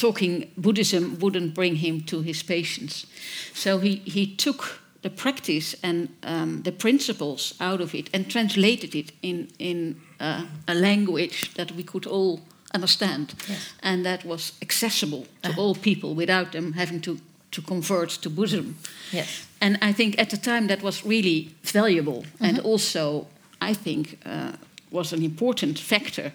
[0.00, 3.06] talking Buddhism wouldn't bring him to his patients.
[3.54, 8.94] So he, he took the practice and um, the principles out of it and translated
[8.94, 12.40] it in, in uh, a language that we could all
[12.74, 13.72] understand Yes.
[13.82, 17.18] and that was accessible to all people without them having to,
[17.50, 18.74] to convert to Buddhism.
[19.12, 19.46] Yes.
[19.60, 23.26] And I think at the time that was really valuable and also,
[23.60, 24.52] I think, uh,
[24.90, 26.32] was an important factor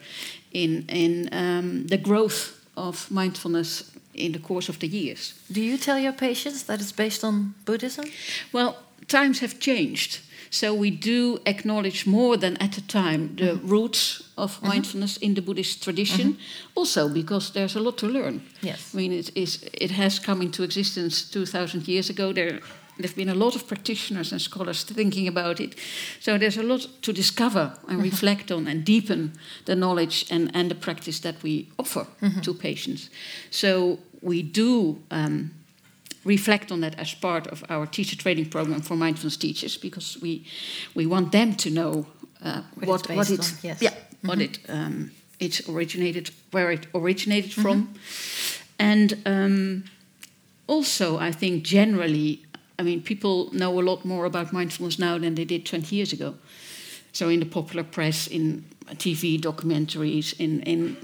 [0.51, 5.34] in, in um, the growth of mindfulness in the course of the years.
[5.51, 8.05] Do you tell your patients that it's based on Buddhism?
[8.51, 10.19] Well, times have changed.
[10.49, 13.67] So we do acknowledge more than at the time the mm-hmm.
[13.67, 14.67] roots of mm-hmm.
[14.67, 16.80] mindfulness in the Buddhist tradition, mm-hmm.
[16.80, 18.41] also because there's a lot to learn.
[18.61, 18.93] Yes.
[18.93, 22.32] I mean, it, is, it has come into existence 2,000 years ago.
[22.32, 22.59] There
[23.03, 25.75] have been a lot of practitioners and scholars thinking about it.
[26.19, 29.33] So there's a lot to discover and reflect on and deepen
[29.65, 32.07] the knowledge and, and the practice that we offer
[32.41, 33.09] to patients.
[33.49, 35.51] So we do um,
[36.23, 40.45] reflect on that as part of our teacher training program for mindfulness teachers because we,
[40.95, 42.05] we want them to know
[42.43, 43.81] uh, What what, what it, on, yes.
[43.81, 47.93] yeah, what it um, it's originated, where it originated from,
[48.77, 49.83] and um,
[50.67, 52.44] also I think generally,
[52.78, 56.13] I mean, people know a lot more about mindfulness now than they did 20 years
[56.13, 56.36] ago.
[57.13, 58.65] So in the popular press, in
[58.95, 60.97] TV documentaries, in, in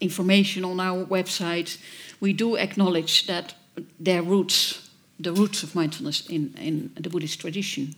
[0.00, 1.78] information on our website,
[2.20, 3.54] we do acknowledge that
[3.98, 7.94] their roots, the roots of mindfulness in, in the Buddhist tradition,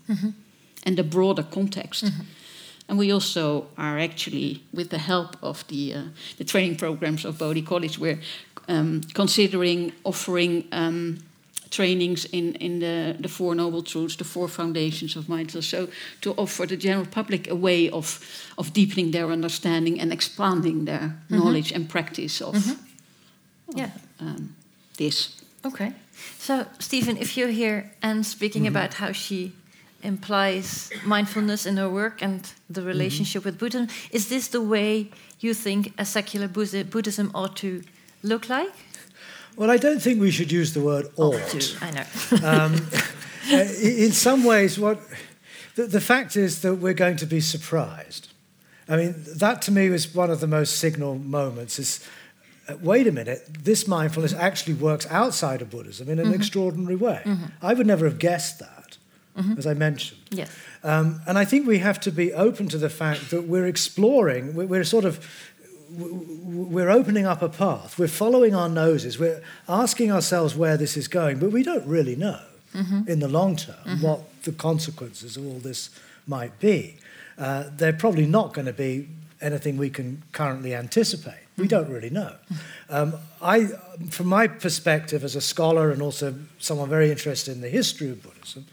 [0.84, 2.04] and the broader context.
[2.88, 6.02] And we also are actually, with the help of the, uh,
[6.38, 8.20] the training programs of Bodhi College, we're
[8.66, 11.18] um, considering offering um,
[11.70, 15.88] trainings in, in the, the Four Noble Truths, the Four Foundations of Mindfulness, so
[16.20, 18.20] to offer the general public a way of,
[18.56, 21.36] of deepening their understanding and expanding their mm-hmm.
[21.36, 22.70] knowledge and practice mm-hmm.
[22.70, 22.78] of
[23.76, 23.90] Yeah.
[24.20, 24.54] um,
[24.96, 25.42] this.
[25.64, 25.92] Okay.
[26.38, 28.76] So, Stephen, if you're here and speaking mm-hmm.
[28.76, 29.52] about how she
[30.02, 35.10] implies mindfulness in her work and the relationship with Buddhism, is this the way
[35.40, 37.82] you think a secular Buddhism ought to
[38.22, 38.72] look like?
[39.58, 41.46] Well, I don't think we should use the word ought.
[41.48, 42.04] To, I know.
[42.48, 42.86] um,
[43.52, 45.00] uh, in some ways, what
[45.74, 48.28] the, the fact is that we're going to be surprised.
[48.88, 51.80] I mean, that to me was one of the most signal moments.
[51.80, 52.06] Is
[52.68, 57.22] uh, wait a minute, this mindfulness actually works outside of Buddhism in an extraordinary way.
[57.60, 58.96] I would never have guessed that,
[59.56, 60.20] as I mentioned.
[60.30, 60.50] yes.
[60.84, 64.54] Um, and I think we have to be open to the fact that we're exploring,
[64.54, 65.26] we're, we're sort of,
[65.90, 71.08] we're opening up a path, we're following our noses, we're asking ourselves where this is
[71.08, 72.40] going, but we don't really know
[73.06, 75.90] in the long term what the consequences of all this
[76.26, 76.96] might be.
[77.38, 79.08] Uh, they're probably not going to be
[79.40, 81.40] anything we can currently anticipate.
[81.56, 82.34] We don't really know.
[82.88, 83.66] Um, I,
[84.10, 88.22] from my perspective as a scholar and also someone very interested in the history of
[88.22, 88.66] Buddhism,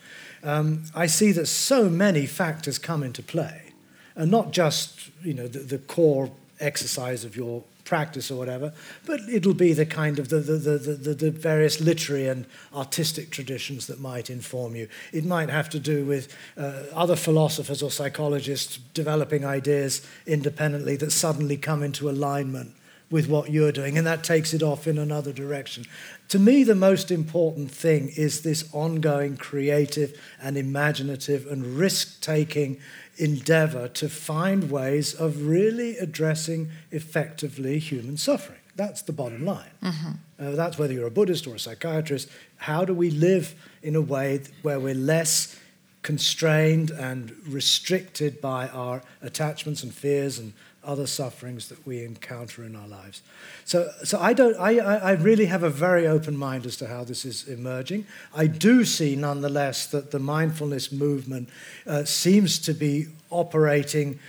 [0.44, 3.72] um, I see that so many factors come into play,
[4.16, 6.30] and not just you know the, the core
[6.60, 8.74] exercise of your practice or whatever,
[9.06, 13.88] but it'll be the kind of the, the, the, the, various literary and artistic traditions
[13.88, 14.88] that might inform you.
[15.14, 21.12] It might have to do with uh, other philosophers or psychologists developing ideas independently that
[21.12, 22.74] suddenly come into alignment
[23.12, 25.86] with what you're doing, and that takes it off in another direction.
[26.30, 32.80] To me, the most important thing is this ongoing creative and imaginative and risk taking
[33.18, 38.60] endeavor to find ways of really addressing effectively human suffering.
[38.76, 39.72] That's the bottom line.
[39.82, 40.12] Mm-hmm.
[40.38, 42.28] Uh, that's whether you're a Buddhist or a psychiatrist.
[42.58, 45.58] How do we live in a way where we're less
[46.02, 50.54] constrained and restricted by our attachments and fears and
[50.86, 53.22] other sufferings that we encounter in our lives.
[53.66, 57.04] So, so I, don't, I, I really have a very open mind as to how
[57.04, 58.06] this is emerging.
[58.34, 61.50] I do see, nonetheless, that the mindfulness movement
[61.88, 64.20] uh, seems to be operating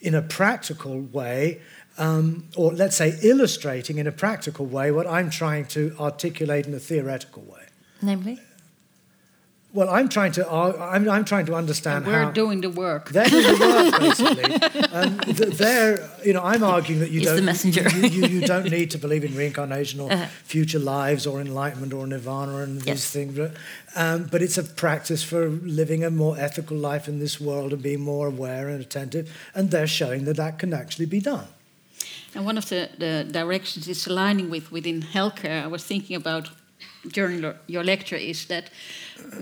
[0.00, 1.60] in a practical way,
[1.96, 6.74] um, or let's say illustrating in a practical way what I'm trying to articulate in
[6.74, 7.62] a theoretical way.
[8.02, 8.38] Namely?
[9.74, 10.48] Well, I'm trying to.
[10.48, 12.04] I'm, I'm trying to understand.
[12.04, 13.10] And we're how doing the work.
[13.10, 14.92] They're doing the work, basically.
[14.92, 15.16] um,
[15.56, 17.36] they're, you know, I'm arguing that you He's don't.
[17.36, 17.88] the messenger.
[17.90, 20.26] you, you, you, don't need to believe in reincarnation or uh-huh.
[20.44, 23.10] future lives or enlightenment or nirvana and these yes.
[23.10, 23.36] things.
[23.36, 23.54] But,
[23.96, 27.82] um, but it's a practice for living a more ethical life in this world and
[27.82, 29.36] being more aware and attentive.
[29.56, 31.48] And they're showing that that can actually be done.
[32.32, 35.64] And one of the, the directions it's aligning with within healthcare.
[35.64, 36.50] I was thinking about
[37.12, 38.70] during your lecture is that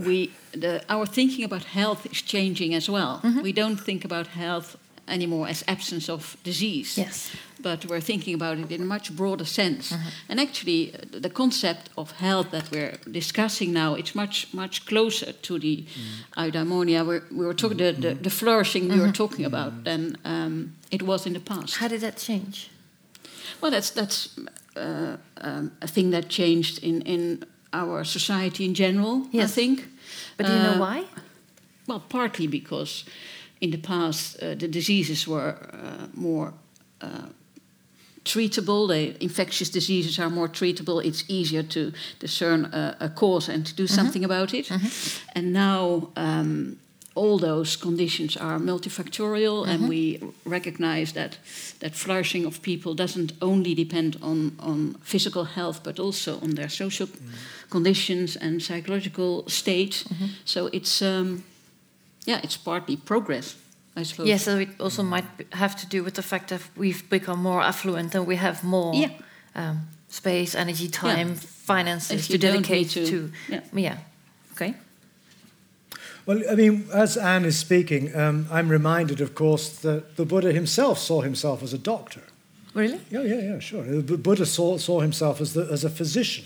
[0.04, 3.20] we the, our thinking about health is changing as well.
[3.22, 3.42] Mm -hmm.
[3.42, 7.00] We don't think about health anymore as absence of disease.
[7.00, 7.30] Yes.
[7.60, 9.94] But we're thinking about it in a much broader sense.
[9.94, 10.30] Mm -hmm.
[10.30, 15.34] And actually, uh, the concept of health that we're discussing now, it's much, much closer
[15.40, 16.44] to the mm.
[16.44, 17.04] eudaimonia.
[17.04, 19.12] We're, were talking, the, the, the flourishing we were mm-hmm.
[19.12, 21.76] talking about than um, it was in the past.
[21.76, 22.56] How did that change?
[23.60, 24.28] Well, that's, that's
[24.76, 29.50] uh, um, a thing that changed in, in our society in general, yes.
[29.50, 29.88] I think.
[30.36, 31.04] But do you know uh, why?
[31.86, 33.04] Well, partly because
[33.60, 36.52] in the past uh, the diseases were uh, more
[37.00, 37.28] uh,
[38.24, 38.88] treatable.
[38.88, 41.04] The infectious diseases are more treatable.
[41.04, 43.94] It's easier to discern a, a cause and to do mm-hmm.
[43.94, 44.66] something about it.
[44.66, 45.38] Mm-hmm.
[45.38, 46.78] And now um,
[47.14, 49.70] all those conditions are multifactorial, mm-hmm.
[49.70, 51.38] and we recognize that
[51.78, 56.68] that flourishing of people doesn't only depend on on physical health, but also on their
[56.68, 57.68] social mm-hmm.
[57.70, 60.04] conditions and psychological state.
[60.08, 60.26] Mm-hmm.
[60.44, 61.42] So it's um,
[62.26, 63.56] yeah, it's partly progress.
[63.96, 64.26] I suppose.
[64.26, 67.62] Yes, so it also might have to do with the fact that we've become more
[67.62, 69.10] affluent and we have more yeah.
[69.54, 71.34] um, space, energy, time, yeah.
[71.66, 73.06] finances to dedicate to.
[73.06, 73.60] to yeah.
[73.72, 73.96] yeah.
[74.52, 74.74] Okay.
[76.24, 80.52] Well, I mean, as Anne is speaking, um, I'm reminded, of course, that the Buddha
[80.52, 82.22] himself saw himself as a doctor.
[82.74, 83.00] Really?
[83.10, 83.82] Yeah, yeah, yeah, sure.
[83.82, 86.44] The Buddha saw, saw himself as, the, as a physician.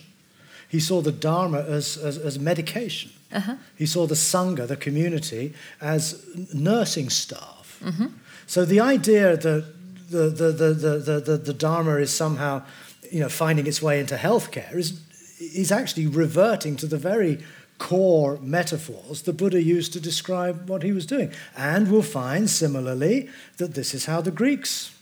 [0.68, 3.12] He saw the Dharma as, as, as medication.
[3.32, 3.56] Uh-huh.
[3.76, 7.78] He saw the Sangha, the community, as nursing staff.
[7.84, 8.06] Mm-hmm.
[8.46, 9.64] So the idea that
[10.10, 12.62] the, the, the, the, the, the Dharma is somehow
[13.10, 15.00] you know, finding its way into healthcare is,
[15.38, 17.38] is actually reverting to the very
[17.78, 21.32] core metaphors the Buddha used to describe what he was doing.
[21.56, 24.96] And we'll find similarly that this is how the Greeks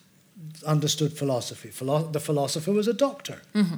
[0.67, 1.69] understood philosophy.
[1.69, 3.43] Philo- the philosopher was a doctor.
[3.55, 3.77] Mm-hmm.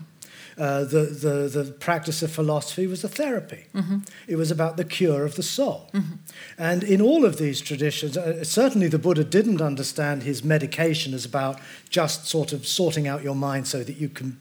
[0.59, 3.67] Uh, the, the, the practice of philosophy was a therapy.
[3.75, 3.99] Mm-hmm.
[4.27, 5.91] It was about the cure of the soul.
[5.93, 6.15] Mm-hmm.
[6.57, 11.27] And in all of these traditions, uh, certainly the Buddha didn't understand his medication as
[11.27, 14.39] about just sort of sorting out your mind so that you can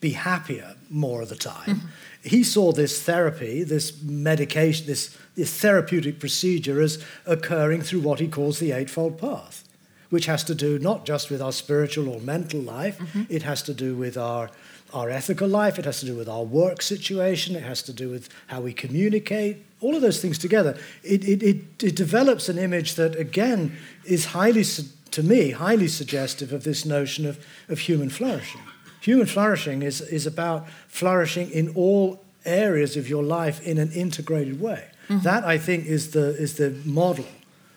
[0.00, 1.76] be happier more of the time.
[1.76, 1.86] Mm-hmm
[2.26, 8.26] he saw this therapy, this medication, this, this therapeutic procedure as occurring through what he
[8.26, 9.64] calls the Eightfold Path,
[10.10, 13.22] which has to do not just with our spiritual or mental life, mm-hmm.
[13.28, 14.50] it has to do with our,
[14.92, 18.08] our ethical life, it has to do with our work situation, it has to do
[18.08, 20.76] with how we communicate, all of those things together.
[21.04, 24.64] It, it, it, it develops an image that, again, is highly,
[25.12, 28.62] to me, highly suggestive of this notion of, of human flourishing.
[29.06, 34.60] Human flourishing is, is about flourishing in all areas of your life in an integrated
[34.60, 34.82] way.
[35.08, 35.22] Mm-hmm.
[35.22, 37.28] That, I think, is the, is the model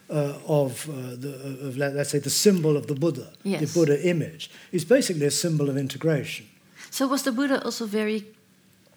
[0.10, 3.62] uh, of, uh, the, of, let's say, the symbol of the Buddha, yes.
[3.62, 4.50] the Buddha image.
[4.72, 6.48] is basically a symbol of integration.
[6.90, 8.26] So, was the Buddha also very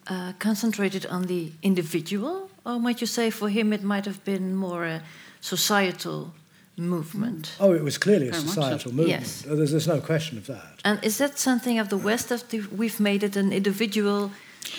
[0.06, 2.48] uh, concentrated on the individual?
[2.64, 5.02] Or might you say for him it might have been more a
[5.42, 6.32] societal
[6.76, 7.54] movement.
[7.60, 9.20] Oh, it was clearly a societal movement.
[9.20, 9.42] Yes.
[9.42, 10.80] There's, there's, no question of that.
[10.84, 14.32] And is that something of the West that we've made it an individual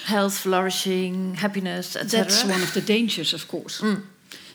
[0.06, 2.24] health, flourishing, happiness, etc.?
[2.24, 3.82] That's one of the dangers, of course.
[3.82, 4.04] Mm.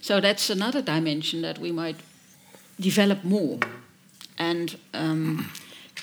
[0.01, 1.97] So that's another dimension that we might
[2.81, 3.59] develop more.
[4.39, 5.51] And um,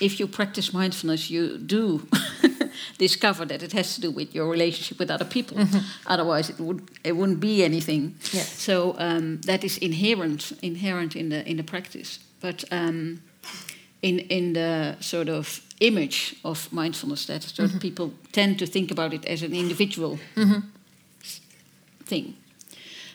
[0.02, 2.08] if you practice mindfulness, you do
[2.98, 5.58] discover that it has to do with your relationship with other people.
[5.58, 5.82] Mm -hmm.
[6.06, 8.16] Otherwise, it would it wouldn't be anything.
[8.32, 8.46] Yeah.
[8.58, 12.20] So um, that is inherent inherent in the in the practice.
[12.40, 13.22] But um,
[14.00, 18.92] in in the sort of image of mindfulness that sort of people tend to think
[18.92, 20.18] about it as an individual
[22.06, 22.36] thing.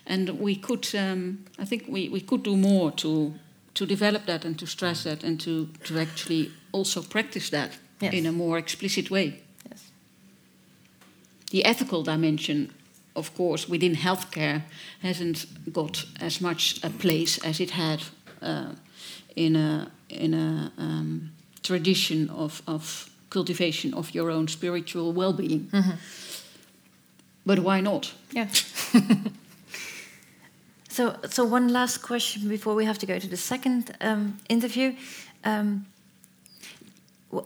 [0.06, 3.32] And we could, um, I think we, we could do more to,
[3.74, 8.14] to develop that and to stress that and to, to actually also practice that Yes.
[8.14, 9.42] in a more explicit way.
[11.51, 12.72] The ethical dimension,
[13.14, 14.62] of course, within healthcare
[15.03, 18.03] hasn't got as much a place as it had
[18.42, 18.72] uh,
[19.36, 21.30] in a, in a um,
[21.62, 25.70] tradition of, of cultivation of your own spiritual well being.
[27.46, 28.12] But why not?
[28.32, 28.46] Yeah.
[30.88, 34.94] so, so one last question before we have to go to the second um, interview.
[35.44, 35.86] Um,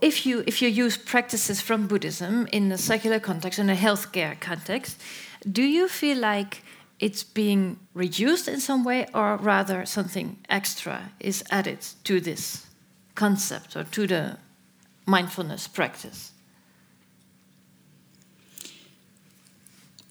[0.01, 4.39] if you if you use practices from Buddhism in a secular context, in a healthcare
[4.41, 5.01] context,
[5.51, 6.63] do you feel like
[7.01, 12.67] it's being reduced in some way, or rather something extra is added to this
[13.15, 14.39] concept or to the
[15.07, 16.33] mindfulness practice?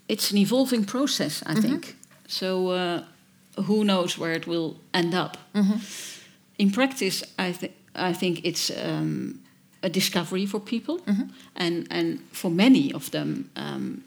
[0.08, 1.96] It's an evolving process, I think.
[2.28, 3.04] So uh,
[3.64, 5.38] who knows where it will end up?
[6.60, 9.40] In practice, I, th- I think it's um,
[9.84, 11.00] a discovery for people,
[11.56, 14.04] and and for many of them, um,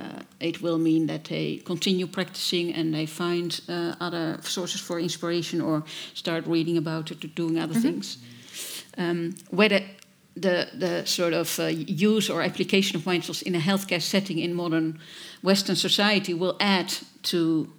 [0.00, 4.98] uh, it will mean that they continue practicing and they find uh, other sources for
[4.98, 5.82] inspiration or
[6.14, 8.18] start reading about it or doing other things.
[8.98, 9.80] Um, whether
[10.36, 14.54] the, the sort of uh, use or application of mindfulness in a healthcare setting in
[14.54, 14.98] modern
[15.42, 16.92] Western society will add
[17.22, 17.72] to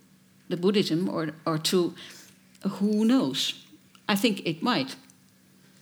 [0.49, 1.93] the Buddhism or, or to
[2.69, 3.53] who knows?
[4.07, 4.95] I think it might,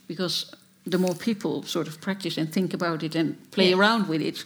[0.08, 0.54] because
[0.92, 3.78] the more people sort of practice and think about it and play Yeah.
[3.78, 4.46] around with it,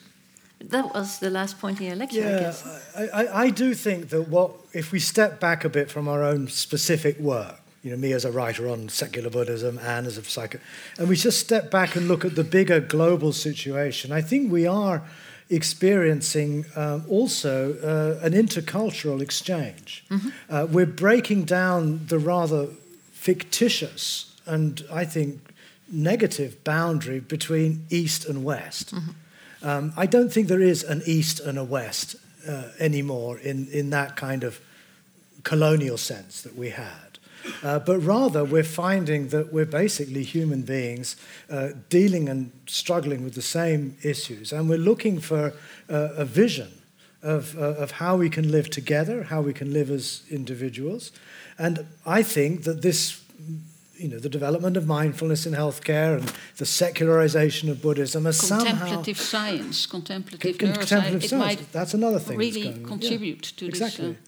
[0.69, 2.63] That was the last point in your lecture, I Yeah, guess.
[2.95, 6.23] I, I, I do think that what if we step back a bit from our
[6.23, 10.23] own specific work, you know, me as a writer on secular Buddhism, Anne as a
[10.23, 10.59] psycho,
[10.97, 14.65] and we just step back and look at the bigger global situation, I think we
[14.65, 15.01] are
[15.49, 20.05] experiencing um, also uh, an intercultural exchange.
[20.49, 22.67] Uh, we're breaking down the rather
[23.11, 25.39] fictitious and I think
[25.93, 28.93] negative boundary between East and West.
[29.61, 32.15] Um, I don't think there is an East and a West
[32.47, 34.59] uh, anymore in, in that kind of
[35.43, 37.19] colonial sense that we had.
[37.61, 41.15] Uh, but rather, we're finding that we're basically human beings
[41.49, 44.53] uh, dealing and struggling with the same issues.
[44.53, 45.53] And we're looking for
[45.89, 46.71] uh, a vision
[47.21, 51.11] of, uh, of how we can live together, how we can live as individuals.
[51.57, 53.21] And I think that this
[53.95, 59.19] you know, the development of mindfulness in healthcare and the secularization of Buddhism somehow contemplative
[59.19, 61.59] science, contemplative Con- contemplative it science.
[61.59, 62.37] might That's another thing.
[62.37, 62.81] that's really going on.
[62.81, 64.07] Yeah, contribute to exactly.
[64.07, 64.17] this.
[64.17, 64.19] uh,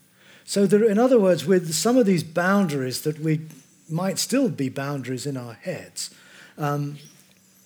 [0.45, 3.41] So, there, in other words, with some of these boundaries that we
[3.89, 6.09] might still be boundaries in our heads.
[6.57, 6.97] Um,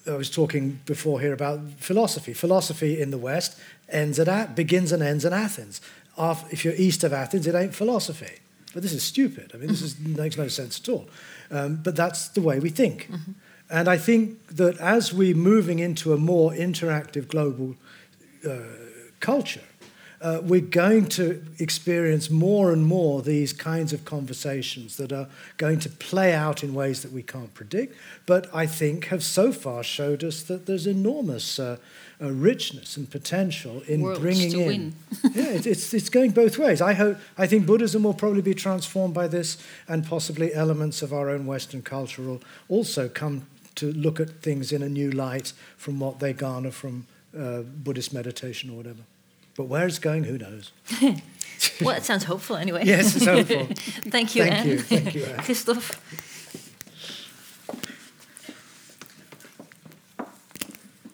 [0.07, 2.33] I was talking before here about philosophy.
[2.33, 3.57] Philosophy in the West
[3.89, 5.81] ends at begins and ends in Athens.
[6.51, 8.39] If you're east of Athens, it ain't philosophy.
[8.73, 9.51] But this is stupid.
[9.53, 11.09] I mean, this is, makes no sense at all.
[11.49, 13.09] Um, but that's the way we think.
[13.69, 17.75] And I think that as we're moving into a more interactive global
[18.47, 18.57] uh,
[19.19, 19.61] culture,
[20.21, 25.79] uh, we're going to experience more and more these kinds of conversations that are going
[25.79, 27.95] to play out in ways that we can't predict,
[28.25, 31.77] but I think have so far showed us that there's enormous uh,
[32.21, 34.95] uh, richness and potential in Worlds bringing in.
[35.33, 36.81] yeah, it, it's it's going both ways.
[36.81, 37.17] I hope.
[37.37, 39.57] I think Buddhism will probably be transformed by this,
[39.87, 44.71] and possibly elements of our own Western culture will also come to look at things
[44.71, 47.07] in a new light from what they garner from
[47.37, 49.03] uh, Buddhist meditation or whatever.
[49.55, 50.71] But where it's going, who knows?
[51.81, 52.85] Well, it sounds hopeful anyway.
[52.85, 53.67] Yes, it's hopeful.
[54.09, 54.67] Thank you, Thank Anne.
[54.67, 55.43] you, thank you, Anne.
[55.43, 55.99] Christoph.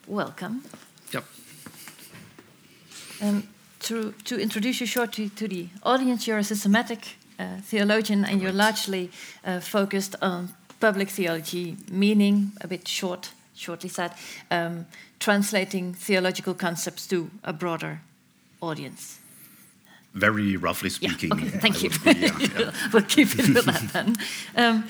[0.08, 0.64] Welcome.
[3.22, 3.47] Um,
[3.80, 8.51] to, to introduce you shortly to the audience, you're a systematic uh, theologian and you're
[8.51, 9.11] largely
[9.45, 10.49] uh, focused on
[10.80, 14.11] public theology, meaning, a bit short, shortly said,
[14.51, 14.86] um,
[15.20, 18.01] translating theological concepts to a broader
[18.61, 19.20] audience.
[20.13, 21.34] Very roughly Yeah, speaking.
[21.34, 21.89] okay, thank I you.
[21.89, 22.72] would agree, yeah, yeah.
[22.93, 24.16] we'll keep it with that then.
[24.55, 24.86] Um,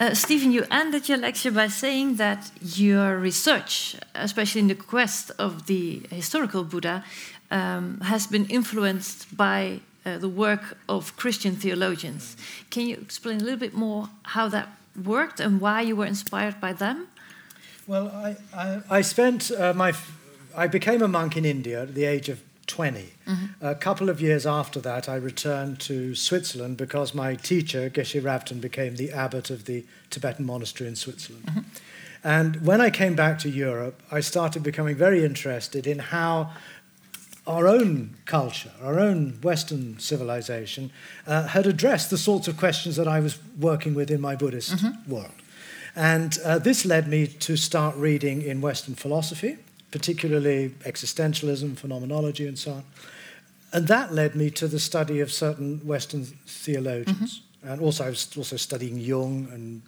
[0.00, 5.30] uh, Stephen, you ended your lecture by saying that your research, especially in the quest
[5.38, 7.04] of the historical Buddha,
[7.50, 12.36] um, has been influenced by uh, the work of Christian theologians.
[12.70, 14.68] Can you explain a little bit more how that
[15.04, 17.08] worked and why you were inspired by them?
[17.86, 19.92] Well, I, I, I spent uh, my.
[20.56, 23.08] I became a monk in India at the age of 20.
[23.60, 28.60] A couple of years after that, I returned to Switzerland because my teacher, Geshe Rabten,
[28.60, 31.64] became the abbot of the Tibetan monastery in Switzerland.
[32.22, 36.50] And when I came back to Europe, I started becoming very interested in how
[37.46, 40.90] our own culture, our own Western civilization,
[41.26, 44.76] uh, had addressed the sorts of questions that I was working with in my Buddhist
[44.76, 45.10] mm-hmm.
[45.10, 45.32] world.
[45.96, 49.56] And uh, this led me to start reading in Western philosophy,
[49.90, 52.84] particularly existentialism, phenomenology, and so on.
[53.72, 57.40] And that led me to the study of certain Western theologians.
[57.40, 57.68] Mm-hmm.
[57.68, 59.82] And also, I was also studying Jung and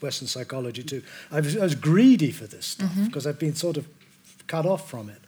[0.00, 1.02] Western psychology too.
[1.32, 3.06] I was, I was greedy for this stuff mm-hmm.
[3.06, 3.88] because I've been sort of
[4.46, 5.20] cut off from it.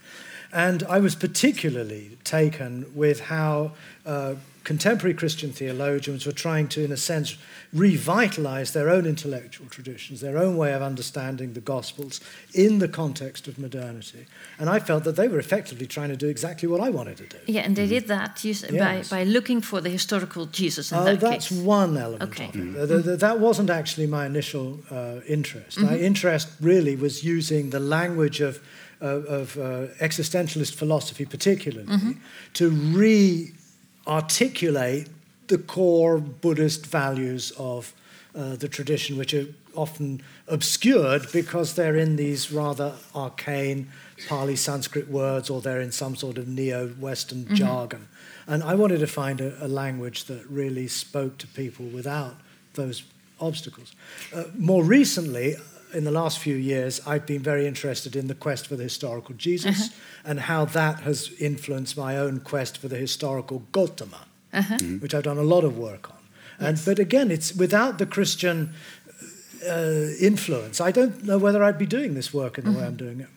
[0.53, 3.73] And I was particularly taken with how
[4.05, 4.35] uh,
[4.65, 7.37] contemporary Christian theologians were trying to, in a sense,
[7.73, 12.21] revitalize their own intellectual traditions, their own way of understanding the Gospels
[12.53, 14.27] in the context of modernity.
[14.59, 17.27] And I felt that they were effectively trying to do exactly what I wanted to
[17.27, 17.39] do.
[17.47, 18.65] Yeah, and they did that yes.
[18.65, 20.93] by, by looking for the historical Jesus.
[20.93, 21.59] oh, that that's case.
[21.59, 22.49] one element okay.
[22.49, 22.59] of it.
[22.59, 23.17] Mm-hmm.
[23.17, 25.79] That wasn't actually my initial uh, interest.
[25.79, 25.87] Mm-hmm.
[25.87, 28.61] My interest really was using the language of
[29.01, 32.13] of, of uh, existentialist philosophy, particularly, mm-hmm.
[32.55, 33.53] to re
[34.07, 35.09] articulate
[35.49, 37.93] the core Buddhist values of
[38.35, 43.91] uh, the tradition, which are often obscured because they're in these rather arcane
[44.29, 47.55] Pali Sanskrit words or they're in some sort of neo Western mm-hmm.
[47.55, 48.09] jargon.
[48.47, 52.37] And I wanted to find a, a, language that really spoke to people without
[52.75, 53.05] those
[53.41, 53.95] obstacles.
[54.35, 55.57] Uh, more recently,
[55.93, 59.35] in the last few years, I've been very interested in the quest for the historical
[59.35, 59.95] Jesus uh-huh.
[60.25, 64.77] and how that has influenced my own quest for the historical Gautama, uh-huh.
[64.77, 64.99] mm-hmm.
[64.99, 66.17] which I've done a lot of work on.
[66.59, 66.85] And, yes.
[66.85, 68.73] But again, it's without the Christian
[69.69, 72.81] uh, influence, I don't know whether I'd be doing this work in the uh-huh.
[72.81, 73.29] way I'm doing it.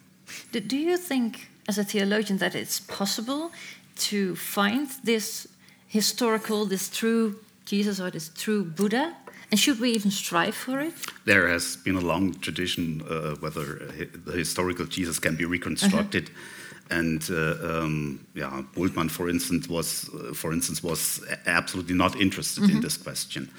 [0.51, 3.51] Do, do you think, as a theologian, that it's possible
[3.95, 5.47] to find this
[5.87, 9.15] historical, this true Jesus or this true Buddha
[9.51, 10.93] and should we even strive for it?
[11.25, 13.91] There has been a long tradition uh, whether
[14.25, 16.23] the historical Jesus can be reconstructed.
[16.23, 16.61] Uh -huh.
[16.89, 22.63] And uh, um, yeah, Bultmann, for instance, was uh, for instance was absolutely not interested
[22.63, 22.75] mm -hmm.
[22.75, 22.89] in mm-hmm.
[22.89, 23.49] this question.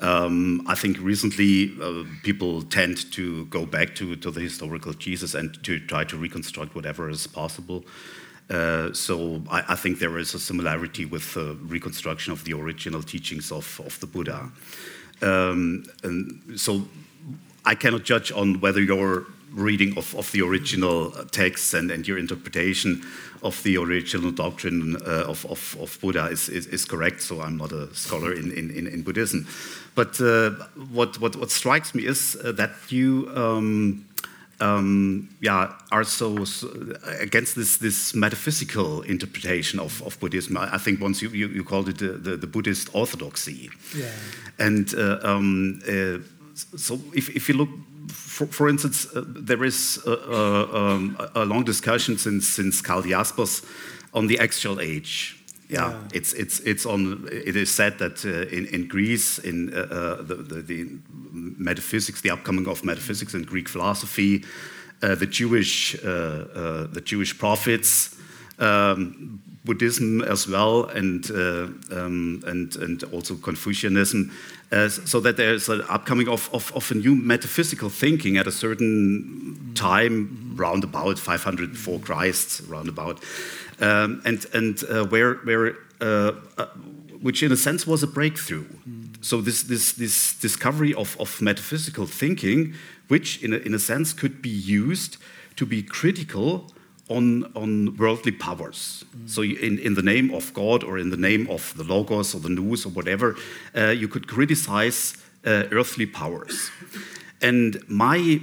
[0.00, 5.34] Um, I think recently uh, people tend to go back to, to the historical Jesus
[5.34, 7.84] and to try to reconstruct whatever is possible.
[8.50, 13.02] Uh, so I, I, think there is a similarity with the reconstruction of the original
[13.02, 14.50] teachings of, of the Buddha.
[15.22, 16.86] Um, and so
[17.64, 22.18] I cannot judge on whether your reading of, of the original text and, and your
[22.18, 23.02] interpretation
[23.42, 27.22] of the original doctrine uh, of, of, of, Buddha is, is, is, correct.
[27.22, 29.46] So I'm not a scholar in, in, in Buddhism.
[29.94, 30.50] But uh,
[30.92, 34.04] what, what, what strikes me is uh, that you um,
[34.60, 36.68] um, yeah, are so, so,
[37.20, 40.56] against this, this metaphysical interpretation of, of Buddhism.
[40.56, 43.70] I, think once you, you, you, called it the, the, the Buddhist orthodoxy.
[43.94, 44.10] Yeah.
[44.58, 46.18] And uh, um, uh,
[46.54, 47.68] so if, if you look,
[48.08, 53.02] for, for instance, uh, there is a, a, um, a, long discussion since, since Karl
[53.02, 53.62] Jaspers
[54.14, 55.35] on the axial age.
[55.68, 57.28] Yeah, yeah, it's it's it's on.
[57.30, 60.98] It is said that uh, in in Greece, in uh, uh, the, the, the
[61.58, 64.44] metaphysics, the upcoming of metaphysics and Greek philosophy,
[65.02, 68.16] uh, the Jewish uh, uh, the Jewish prophets,
[68.58, 74.30] um, Buddhism as well, and um, and and also Confucianism,
[74.88, 78.52] so that there is an upcoming of, of of a new metaphysical thinking at a
[78.52, 83.22] certain time, round about 500 before Christ, round about
[83.80, 86.66] um, and and uh, where where uh, uh,
[87.22, 88.64] which in a sense was a breakthrough.
[88.88, 89.24] Mm.
[89.24, 92.74] So this this this discovery of of metaphysical thinking,
[93.08, 95.16] which in a, in a sense could be used
[95.56, 96.70] to be critical
[97.08, 99.04] on, on worldly powers.
[99.16, 99.30] Mm.
[99.30, 102.40] So, in, in the name of God or in the name of the Logos or
[102.40, 103.36] the Nous or whatever,
[103.76, 106.70] uh, you could criticize uh, earthly powers.
[107.40, 108.40] And my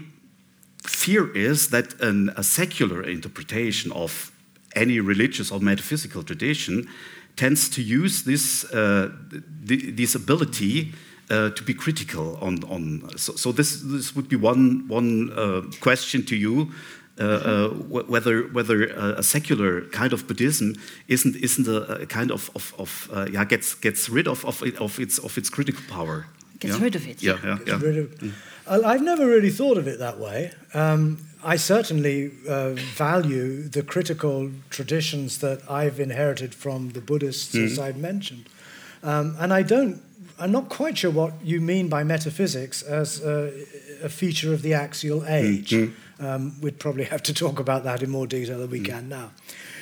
[0.86, 4.32] fear is that an, a secular interpretation of
[4.76, 6.88] any religious or metaphysical tradition
[7.36, 9.10] tends to use this, uh,
[9.68, 10.94] th this ability
[11.30, 12.64] uh, to be critical on.
[12.70, 16.72] on so, so this, this would be one, one uh, question to you.
[17.20, 17.68] Uh, uh,
[18.10, 18.88] whether whether
[19.20, 20.74] a secular kind of Buddhism
[21.08, 24.64] isn't isn't a, a kind of of, of uh, yeah gets gets rid of, of
[24.82, 26.26] of its of its critical power.
[26.60, 26.84] Gets yeah?
[26.84, 27.22] rid of it.
[27.22, 27.60] Yeah, yeah.
[27.68, 27.76] yeah.
[27.76, 28.34] Of, mm.
[28.66, 30.54] I've never really thought of it that way.
[30.74, 37.66] Um, I certainly uh, value the critical traditions that I've inherited from the Buddhists, mm.
[37.66, 38.46] as I've mentioned.
[39.04, 40.02] Um, and I don't,
[40.40, 43.52] I'm not quite sure what you mean by metaphysics as a,
[44.02, 45.72] a feature of the axial age.
[45.72, 45.94] Mm.
[46.20, 48.86] Um, we'd probably have to talk about that in more detail than we mm.
[48.86, 49.32] can now.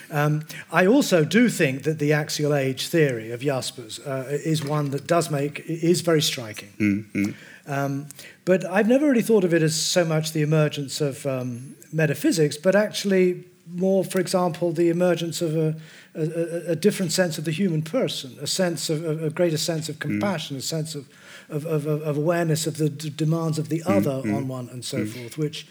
[0.09, 4.91] Um, I also do think that the axial age theory of Jaspers uh, is one
[4.91, 6.73] that does make is very striking.
[6.79, 7.31] Mm-hmm.
[7.67, 8.07] Um,
[8.45, 12.57] but I've never really thought of it as so much the emergence of um, metaphysics,
[12.57, 15.75] but actually more, for example, the emergence of a,
[16.15, 19.99] a, a, different sense of the human person, a sense of a, greater sense of
[19.99, 20.59] compassion, mm.
[20.59, 21.07] a sense of,
[21.49, 23.97] of, of, of, awareness of the demands of the mm.
[23.97, 24.35] other mm.
[24.35, 25.09] on one, and so mm.
[25.09, 25.67] forth, which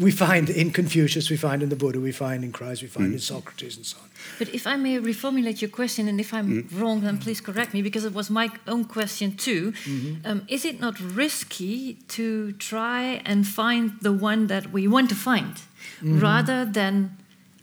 [0.00, 3.12] we find in Confucius, we find in the Buddha, we find in Christ, we find
[3.12, 4.08] in Socrates, and so on.
[4.38, 7.82] But if I may reformulate your question, and if I'm wrong, then please correct me,
[7.82, 9.72] because it was my own question too.
[9.72, 10.26] Mm-hmm.
[10.26, 15.14] Um, is it not risky to try and find the one that we want to
[15.14, 16.18] find, mm-hmm.
[16.18, 17.16] rather than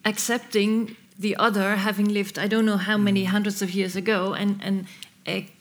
[0.05, 3.27] accepting the other having lived I don't know how many mm.
[3.27, 4.85] hundreds of years ago and and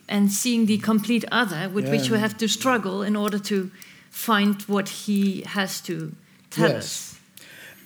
[0.07, 1.91] and seeing the complete other with yeah.
[1.91, 3.71] which we have to struggle in order to
[4.09, 6.13] find what he has to
[6.57, 7.19] tell yes.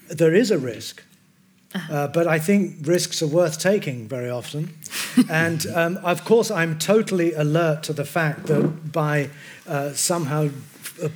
[0.10, 0.18] us.
[0.18, 1.04] There is a risk.
[1.74, 1.94] Uh-huh.
[1.94, 4.74] Uh, but I think risks are worth taking very often.
[5.30, 9.30] and um, of course, I'm totally alert to the fact that by
[9.68, 10.50] uh, somehow
[11.02, 11.08] uh,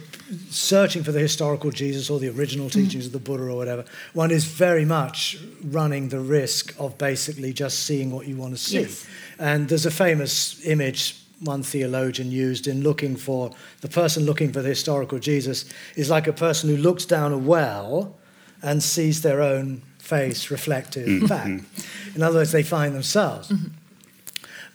[0.49, 2.83] searching for the historical Jesus or the original mm-hmm.
[2.83, 3.83] teachings of the Buddha or whatever,
[4.13, 8.57] one is very much running the risk of basically just seeing what you want to
[8.57, 8.81] see.
[8.81, 9.05] Yes.
[9.37, 13.51] And there's a famous image one theologian used in looking for
[13.81, 17.37] the person looking for the historical Jesus is like a person who looks down a
[17.37, 18.15] well
[18.61, 21.25] and sees their own face reflected mm-hmm.
[21.25, 21.47] back.
[22.15, 23.49] In other words, they find themselves.
[23.49, 23.67] Mm-hmm.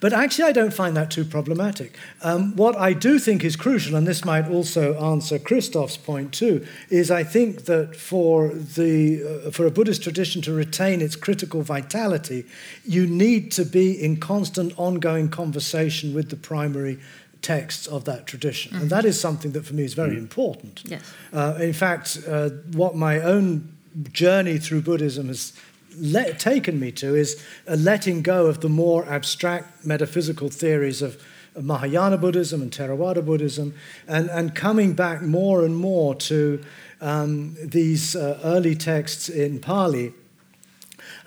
[0.01, 1.95] But actually, I don't find that too problematic.
[2.23, 6.65] Um, what I do think is crucial, and this might also answer Christoph's point too,
[6.89, 11.61] is I think that for, the, uh, for a Buddhist tradition to retain its critical
[11.61, 12.45] vitality,
[12.83, 16.97] you need to be in constant, ongoing conversation with the primary
[17.43, 18.71] texts of that tradition.
[18.71, 18.81] Mm-hmm.
[18.81, 20.21] And that is something that for me is very mm-hmm.
[20.21, 20.81] important.
[20.85, 21.03] Yes.
[21.31, 23.77] Uh, in fact, uh, what my own
[24.11, 25.53] journey through Buddhism has
[25.97, 31.21] let, taken me to is a letting go of the more abstract metaphysical theories of,
[31.59, 33.73] Mahayana Buddhism and Theravada Buddhism,
[34.07, 36.63] and, and coming back more and more to
[37.01, 40.13] um, these uh, early texts in Pali.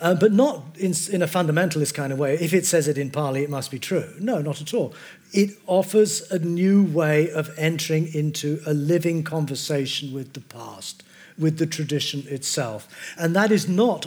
[0.01, 2.35] Uh, but not in, in a fundamentalist kind of way.
[2.35, 4.13] If it says it in Pali, it must be true.
[4.19, 4.95] No, not at all.
[5.33, 11.03] It offers a new way of entering into a living conversation with the past,
[11.39, 12.89] with the tradition itself.
[13.19, 14.07] And that is not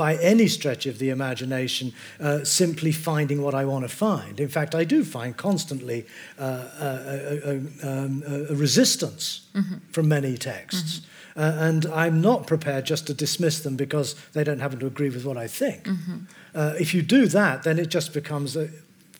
[0.00, 4.40] by any stretch of the imagination uh, simply finding what I want to find.
[4.40, 6.06] In fact, I do find constantly
[6.38, 6.44] uh,
[6.80, 7.56] a, a,
[7.86, 9.74] um, a, a, resistance mm-hmm.
[9.92, 11.00] from many texts.
[11.00, 11.40] Mm-hmm.
[11.42, 15.10] Uh, and I'm not prepared just to dismiss them because they don't happen to agree
[15.10, 15.84] with what I think.
[15.84, 16.16] Mm-hmm.
[16.54, 18.56] Uh, if you do that, then it just becomes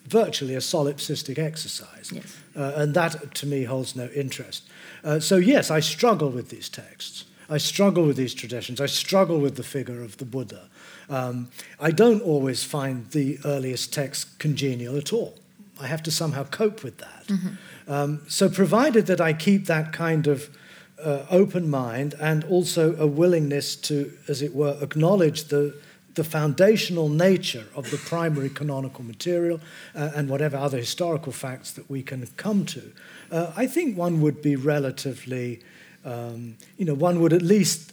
[0.06, 2.10] virtually a solipsistic exercise.
[2.10, 2.38] Yes.
[2.56, 4.62] Uh, and that, to me, holds no interest.
[5.04, 7.26] Uh, so, yes, I struggle with these texts.
[7.50, 8.80] I struggle with these traditions.
[8.80, 10.69] I struggle with the figure of the Buddha.
[11.10, 15.34] Um, I don't always find the earliest texts congenial at all.
[15.80, 17.26] I have to somehow cope with that.
[17.26, 17.92] Mm-hmm.
[17.92, 20.56] Um, so, provided that I keep that kind of
[21.02, 25.74] uh, open mind and also a willingness to, as it were, acknowledge the,
[26.14, 29.60] the foundational nature of the primary canonical material
[29.94, 32.92] uh, and whatever other historical facts that we can come to,
[33.32, 35.60] uh, I think one would be relatively
[36.04, 37.92] um, you know, one would at least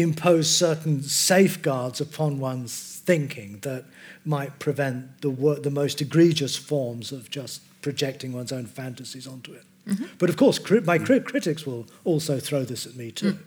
[0.00, 3.84] impose certain safeguards upon one's thinking that
[4.24, 9.52] might prevent the, wor- the most egregious forms of just projecting one's own fantasies onto
[9.52, 9.64] it.
[9.86, 10.04] Mm-hmm.
[10.18, 13.32] But of course, cri- my cri- critics will also throw this at me too.
[13.32, 13.38] Mm.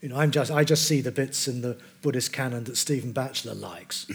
[0.00, 3.12] You know, I'm just, I just see the bits in the Buddhist canon that Stephen
[3.12, 4.06] Batchelor likes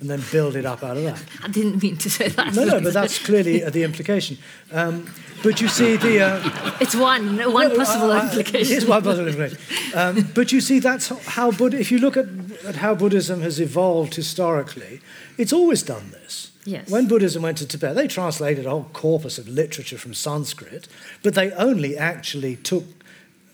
[0.00, 1.22] and then build it up out of that.
[1.42, 2.54] I didn't mean to say that.
[2.54, 4.38] No, no, but that's clearly the implication.
[4.72, 5.06] Um,
[5.42, 6.22] but you see the...
[6.22, 8.72] Uh, it's one, one possible uh, implication.
[8.72, 9.58] It is one possible implication.
[9.94, 12.26] Um, but you see, that's how Buddha, if you look at,
[12.64, 15.02] at how Buddhism has evolved historically,
[15.36, 16.52] it's always done this.
[16.64, 16.88] Yes.
[16.88, 20.88] When Buddhism went to Tibet, they translated a whole corpus of literature from Sanskrit,
[21.22, 22.84] but they only actually took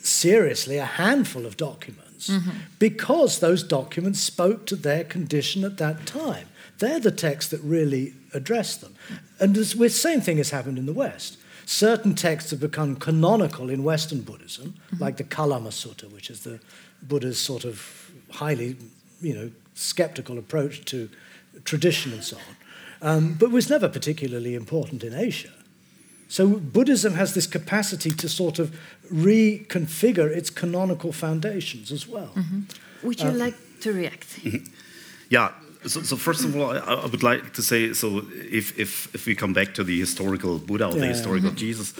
[0.00, 2.50] seriously a handful of documents mm-hmm.
[2.78, 6.46] because those documents spoke to their condition at that time.
[6.78, 8.94] They're the texts that really address them.
[9.38, 11.38] And the same thing has happened in the West.
[11.66, 15.02] Certain texts have become canonical in Western Buddhism, mm-hmm.
[15.02, 16.58] like the Kalama Sutta, which is the
[17.02, 18.76] Buddha's sort of highly,
[19.20, 21.08] you know, skeptical approach to
[21.64, 25.50] tradition and so on, um, but was never particularly important in Asia.
[26.28, 28.78] So Buddhism has this capacity to sort of
[29.12, 32.32] reconfigure its canonical foundations as well.
[32.34, 33.06] Mm-hmm.
[33.06, 34.28] Would you uh, like to react?
[34.42, 34.72] Mm-hmm.
[35.28, 35.52] Yeah,
[35.86, 39.24] So, so first of all, I, I, would like to say, so if, if, if
[39.26, 41.00] we come back to the historical Buddha or yeah.
[41.00, 41.68] the historical mm -hmm.
[41.68, 41.94] Jesus,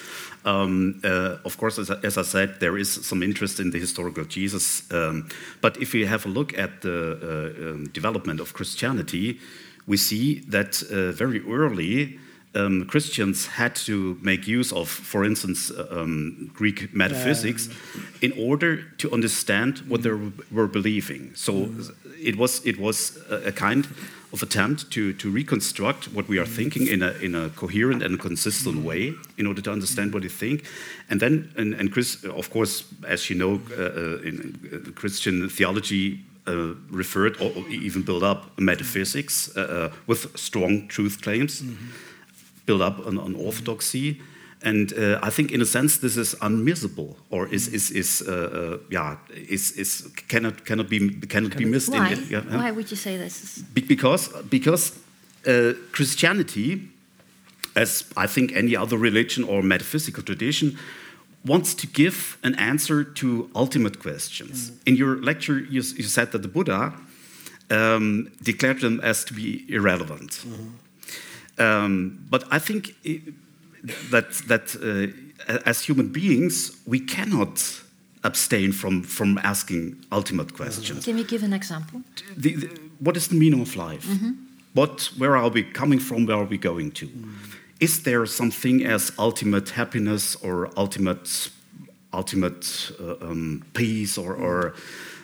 [0.45, 3.79] um, uh, of course, as I, as I, said, there is some interest in the
[3.79, 4.83] historical Jesus.
[4.91, 5.27] Um,
[5.61, 9.41] but if we have a look at the uh, um, development of Christianity,
[9.87, 12.19] we see that uh, very early
[12.55, 18.03] um, Christians had to make use of, for instance, uh, um, Greek metaphysics yeah.
[18.23, 20.11] in order to understand what they
[20.51, 21.33] were believing.
[21.35, 21.95] So mm.
[22.21, 23.87] it was it was a, kind
[24.33, 28.19] of attempt to to reconstruct what we are thinking in a in a coherent and
[28.19, 30.65] consistent way in order to understand what you think,
[31.09, 35.49] and then and, and Chris, of course, as you know, uh, uh in uh, Christian
[35.49, 36.19] theology
[36.49, 41.61] uh, referred or even built up metaphysics uh, with strong truth claims.
[41.61, 42.10] Mm -hmm
[42.71, 44.21] build up on, on orthodoxy.
[44.63, 48.33] And uh, I think, in a sense, this is unmissable, or is is is uh,
[48.33, 49.17] uh, yeah
[49.49, 51.93] is is cannot cannot be cannot be missed.
[51.93, 52.13] Why?
[52.13, 53.63] In, yeah, Why would you say this?
[53.75, 54.93] Be because because
[55.47, 56.83] uh, Christianity,
[57.75, 60.77] as I think any other religion or metaphysical tradition,
[61.43, 64.71] wants to give an answer to ultimate questions.
[64.71, 64.89] Mm.
[64.89, 66.93] In your lecture, you, you, said that the Buddha
[67.71, 70.45] um, declared them as to be irrelevant.
[70.45, 70.90] Mm -hmm.
[71.61, 73.21] Um, but I think it,
[74.11, 77.83] that that uh, as human beings we cannot
[78.23, 81.05] abstain from from asking ultimate questions.
[81.05, 82.03] Can you give an example?
[82.37, 82.67] The, the,
[82.99, 84.07] what is the meaning of life?
[84.07, 84.35] Mm -hmm.
[84.73, 86.27] What where are we coming from?
[86.27, 87.07] Where are we going to?
[87.07, 87.35] Mm.
[87.79, 91.51] Is there something as ultimate happiness or ultimate
[92.13, 94.75] ultimate uh, um, peace or, or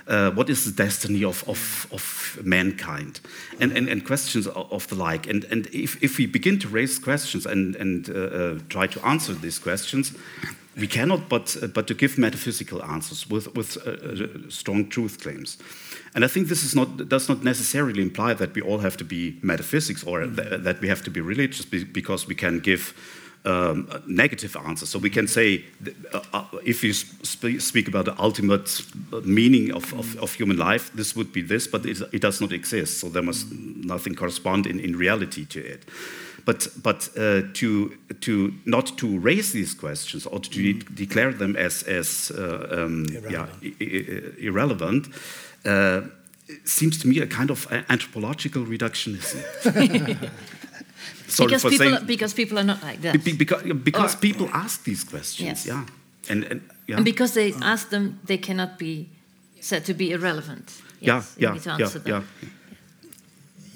[0.09, 3.21] uh, what is the destiny of, of, of mankind?
[3.61, 5.27] And, and, and questions of, the like.
[5.27, 9.07] And, and if, if we begin to raise questions and, and uh, uh, try to
[9.07, 10.15] answer these questions
[10.77, 15.21] we cannot but, uh, but to give metaphysical answers with, with uh, uh, strong truth
[15.21, 15.59] claims.
[16.15, 19.05] And I think this is not, does not necessarily imply that we all have to
[19.05, 22.95] be metaphysics or th that we have to be religious because we can give
[23.47, 24.87] um, negative answer.
[24.87, 25.65] So we can say,
[26.13, 28.83] uh, uh, if you sp speak about the ultimate
[29.25, 32.53] meaning of, of, of, human life, this would be this, but it, it, does not
[32.53, 32.99] exist.
[33.01, 35.85] So there must nothing correspond in, in reality to it.
[36.45, 41.57] But, but uh, to, to not to raise these questions or to de declare them
[41.57, 45.09] as, as uh, um, irrelevant, yeah, irrelevant
[45.65, 46.03] uh,
[46.65, 50.31] seems to me a kind of anthropological reductionism.
[51.29, 53.25] Sorry because for people, saying, because people are not like that.
[53.25, 55.67] because because or, people ask these questions, yes.
[55.67, 55.85] yeah.
[56.29, 56.97] And, and, yeah.
[56.97, 59.09] and because they ask them, they cannot be
[59.61, 60.83] said to be irrelevant.
[61.01, 62.23] Yes, yeah, yeah, yeah, yeah.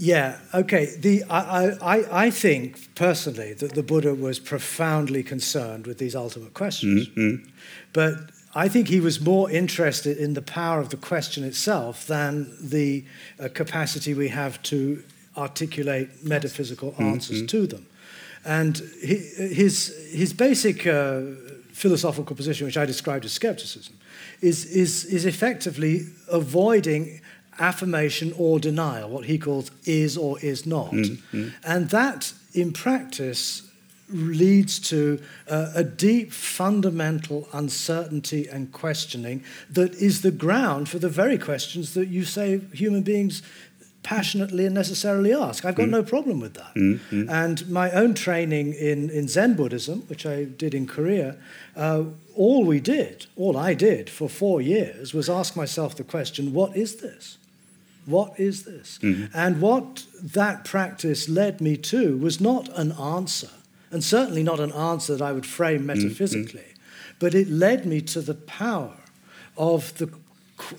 [0.03, 0.97] Yeah, okay.
[0.99, 6.55] The, I, I, I think personally that the Buddha was profoundly concerned with these ultimate
[6.55, 7.09] questions.
[7.09, 7.41] Mm -hmm.
[7.93, 8.15] But
[8.55, 13.05] I think he was more interested in the power of the question itself than the
[13.39, 15.03] uh, capacity we have to
[15.37, 17.13] articulate metaphysical mm-hmm.
[17.13, 17.49] answers mm -hmm.
[17.49, 17.87] to them.
[18.45, 18.83] And
[19.37, 21.21] his, his basic uh,
[21.73, 23.95] philosophical position, which I described as skepticism,
[24.41, 27.21] is, is, is effectively avoiding
[27.59, 30.93] affirmation or denial, what he calls is or is not.
[30.93, 31.53] Mm -hmm.
[31.63, 33.63] And that, in practice,
[34.13, 39.45] leads to uh, a deep fundamental uncertainty and questioning
[39.75, 43.43] that is the ground for the very questions that you say human beings
[44.03, 45.65] passionately and necessarily ask.
[45.65, 45.91] I've got mm.
[45.91, 46.75] no problem with that.
[46.75, 47.31] Mm, mm.
[47.31, 51.37] And my own training in, in Zen Buddhism, which I did in Korea,
[51.77, 52.05] uh,
[52.35, 56.77] all we did, all I did for four years was ask myself the question what
[56.77, 57.37] is this?
[58.07, 58.99] What is this?
[59.03, 59.27] Mm-hmm.
[59.37, 63.51] And what that practice led me to was not an answer,
[63.91, 65.87] and certainly not an answer that I would frame mm-hmm.
[65.87, 66.75] metaphysically,
[67.19, 68.97] but it led me to the power
[69.57, 70.11] of the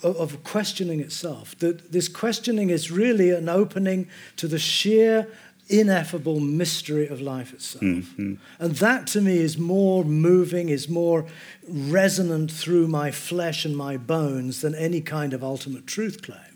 [0.04, 1.58] of questioning itself.
[1.60, 5.28] That this questioning is really an opening to the sheer
[5.72, 7.84] ineffable mystery of life itself.
[7.84, 8.36] Mm-hmm.
[8.60, 11.26] And that to me is more moving, is more
[11.68, 16.51] resonant through my flesh and my bones than any kind of ultimate truth claim.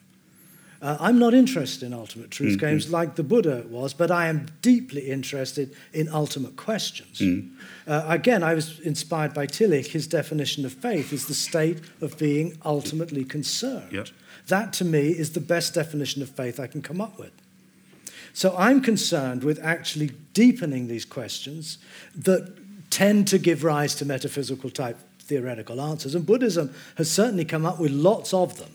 [0.81, 2.59] Uh, I'm not interested in ultimate truth mm-hmm.
[2.59, 7.19] claims like the Buddha was, but I am deeply interested in ultimate questions.
[7.19, 7.51] Mm.
[7.87, 9.87] Uh, again, I was inspired by Tillich.
[9.87, 13.91] His definition of faith is the state of being ultimately concerned.
[13.91, 14.07] Yep.
[14.47, 17.31] That, to me, is the best definition of faith I can come up with.
[18.33, 21.77] So I'm concerned with actually deepening these questions
[22.15, 22.53] that
[22.89, 26.15] tend to give rise to metaphysical type theoretical answers.
[26.15, 28.71] And Buddhism has certainly come up with lots of them.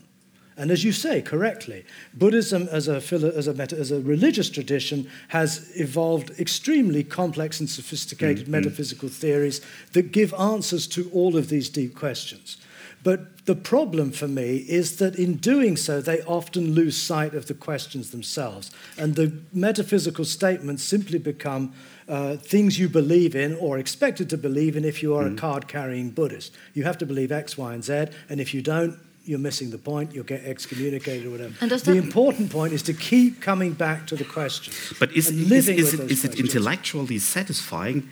[0.61, 5.11] And as you say correctly, Buddhism as a, as a, meta, as a religious tradition
[5.28, 8.53] has evolved extremely complex and sophisticated mm-hmm.
[8.53, 9.62] metaphysical theories
[9.95, 12.59] that give answers to all of these deep questions.
[13.03, 17.47] But the problem for me is that in doing so, they often lose sight of
[17.47, 18.70] the questions themselves.
[18.99, 21.73] And the metaphysical statements simply become
[22.07, 25.32] uh, things you believe in or expected to believe in if you are mm.
[25.32, 26.55] a card carrying Buddhist.
[26.74, 28.99] You have to believe X, Y, and Z, and if you don't,
[29.31, 31.55] you're missing the point, you'll get excommunicated or whatever.
[31.61, 34.74] And the important point is to keep coming back to the question.
[34.98, 38.09] But is, is, is, it, is it intellectually satisfying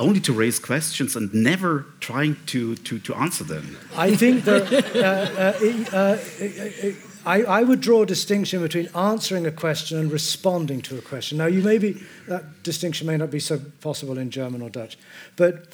[0.00, 3.78] only to raise questions and never trying to, to, to answer them?
[3.96, 6.92] I think that uh, uh, uh,
[7.24, 11.38] I, I, would draw a distinction between answering a question and responding to a question.
[11.38, 14.98] Now, you may be, that distinction may not be so possible in German or Dutch,
[15.36, 15.68] but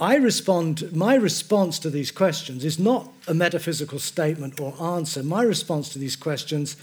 [0.00, 5.22] I respond, my response to these questions is not a metaphysical statement or answer.
[5.22, 6.76] My response to these questions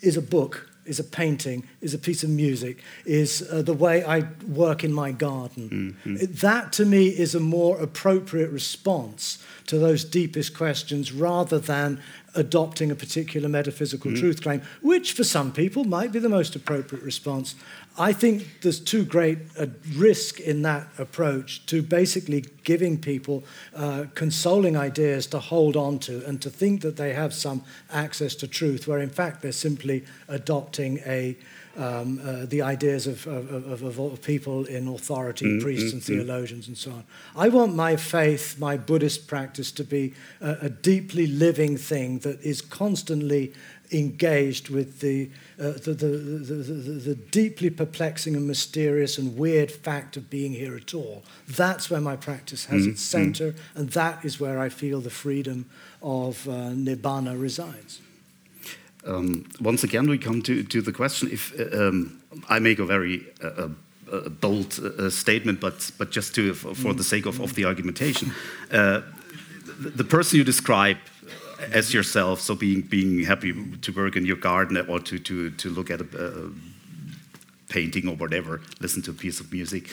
[0.00, 4.04] is a book, is a painting, is a piece of music, is uh, the way
[4.04, 5.96] I work in my garden.
[6.04, 6.32] Mm-hmm.
[6.40, 12.00] That to me is a more appropriate response to those deepest questions rather than
[12.34, 14.20] adopting a particular metaphysical mm-hmm.
[14.20, 17.56] truth claim, which for some people might be the most appropriate response.
[17.98, 23.44] I think there's too great a risk in that approach to basically giving people
[23.74, 28.34] uh, consoling ideas to hold on to and to think that they have some access
[28.36, 31.36] to truth, where in fact they're simply adopting a
[31.76, 36.02] um, uh, the ideas of, of, of, of, people in authority, mm, priests mm, and
[36.02, 36.06] mm.
[36.06, 37.04] theologians, and so on.
[37.36, 42.40] I want my faith, my Buddhist practice, to be a, a deeply living thing that
[42.42, 43.52] is constantly
[43.92, 50.16] engaged with the, uh, the, the, the, the, deeply perplexing and mysterious and weird fact
[50.16, 51.22] of being here at all.
[51.48, 53.58] That's where my practice has mm, its center, mm.
[53.74, 55.66] and that is where I feel the freedom
[56.02, 58.00] of uh, Nibbana resides.
[59.04, 62.84] Um, once again, we come to, to the question if uh, um, I make a
[62.84, 63.68] very uh,
[64.12, 67.64] uh, bold uh, statement, but, but just to, for, for the sake of, of the
[67.64, 68.32] argumentation,
[68.68, 69.02] the,
[69.90, 70.98] the person you describe
[71.72, 75.68] as yourself, so being being happy to work in your garden or to to to
[75.68, 76.50] look at a, a
[77.68, 79.88] painting or whatever, listen to a piece of music,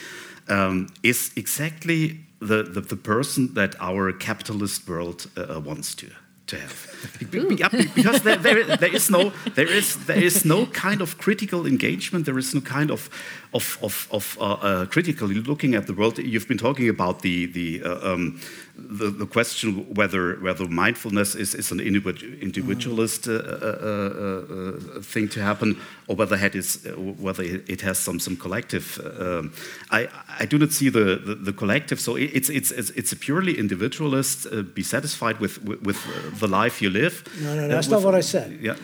[0.50, 6.12] um, is exactly the, the, the person that our capitalist world uh, wants to
[6.48, 6.88] to have
[7.20, 12.26] because there, there, there is no there is there is no kind of critical engagement
[12.26, 13.10] there is no kind of
[13.54, 17.46] of of, of uh, uh, critically looking at the world you've been talking about the
[17.48, 18.40] the uh, um,
[18.78, 25.42] the, the, question whether whether mindfulness is, is an individualist uh, uh, uh, thing to
[25.42, 29.00] happen or whether it is whether it has some some collective.
[29.20, 29.52] Um,
[29.90, 30.08] I
[30.40, 32.00] I do not see the, the, the collective.
[32.00, 34.48] So it's it's it's a purely individualist.
[34.76, 36.00] be satisfied with with
[36.40, 37.24] the life you live.
[37.42, 38.60] No, no, no that's not what I said.
[38.62, 38.76] Yeah.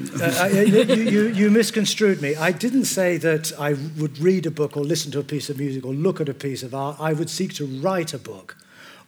[0.48, 2.36] you, you, you misconstrued me.
[2.36, 5.58] I didn't say that I would read a book or listen to a piece of
[5.58, 6.98] music or look at a piece of art.
[7.00, 8.58] I would seek to write a book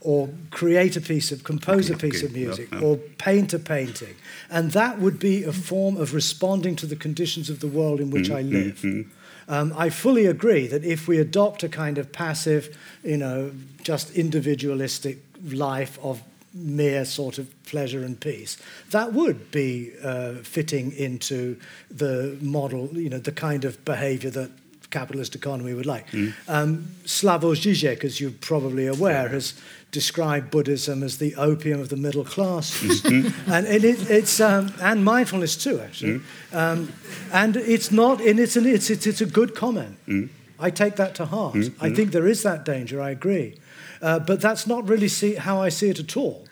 [0.02, 2.28] or create a piece of, compose okay, a piece okay.
[2.28, 2.86] of music, yeah, yeah.
[2.86, 4.16] or paint a painting.
[4.50, 8.12] And that would be a form of responding to the conditions of the world in
[8.12, 8.36] which mm-hmm.
[8.36, 8.76] I live.
[8.82, 9.10] Mm-hmm.
[9.48, 13.52] Um, I fully agree that if we adopt a kind of passive, you know,
[13.84, 16.22] just individualistic life of
[16.56, 18.58] mere sort of pleasure and peace,
[18.92, 21.60] that would be uh, fitting into
[21.92, 24.50] the model, you know, the kind of behavior that
[24.90, 26.10] capitalist economy would like.
[26.12, 26.34] Mm.
[26.48, 29.54] Um, Slavoj Žižek, as you're probably aware, has
[29.92, 33.52] described Buddhism as the opium of the middle classes, mm-hmm.
[33.52, 36.20] and it, it's um, and mindfulness too, actually.
[36.20, 36.56] Mm.
[36.62, 36.94] Um,
[37.34, 39.98] and it's not, and it's an, it's, it's, it's a good comment.
[40.08, 40.30] Mm.
[40.60, 41.56] I take that to heart.
[41.56, 41.84] Mm-hmm.
[41.84, 43.02] I think there is that danger.
[43.02, 43.58] I agree,
[44.02, 46.46] uh, but that's not really see, how I see it at all.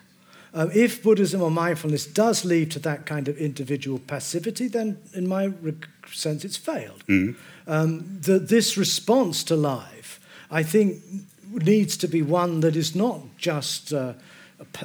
[0.55, 5.27] Um, if Buddhism or mindfulness does lead to that kind of individual passivity, then in
[5.27, 5.51] my
[6.11, 7.03] sense, it's failed.
[7.07, 7.35] Mm.
[7.65, 10.19] Um, the, this response to life,
[10.51, 11.01] I think,
[11.51, 14.13] needs to be one that is not just uh,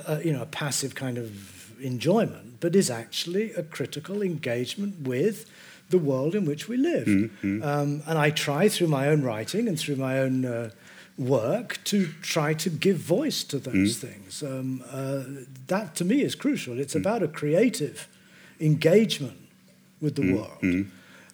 [0.06, 5.46] a, you know, a passive kind of enjoyment, but is actually a critical engagement with
[5.90, 7.06] the world in which we live.
[7.06, 7.62] Mm-hmm.
[7.62, 10.70] Um, and I try through my own writing and through my own uh,
[11.18, 14.42] work to try to give voice to those mm things.
[14.42, 15.24] Um, uh,
[15.66, 16.78] that to me is crucial.
[16.78, 18.08] It's mm about a creative
[18.60, 19.38] engagement
[20.00, 20.86] with the mm world.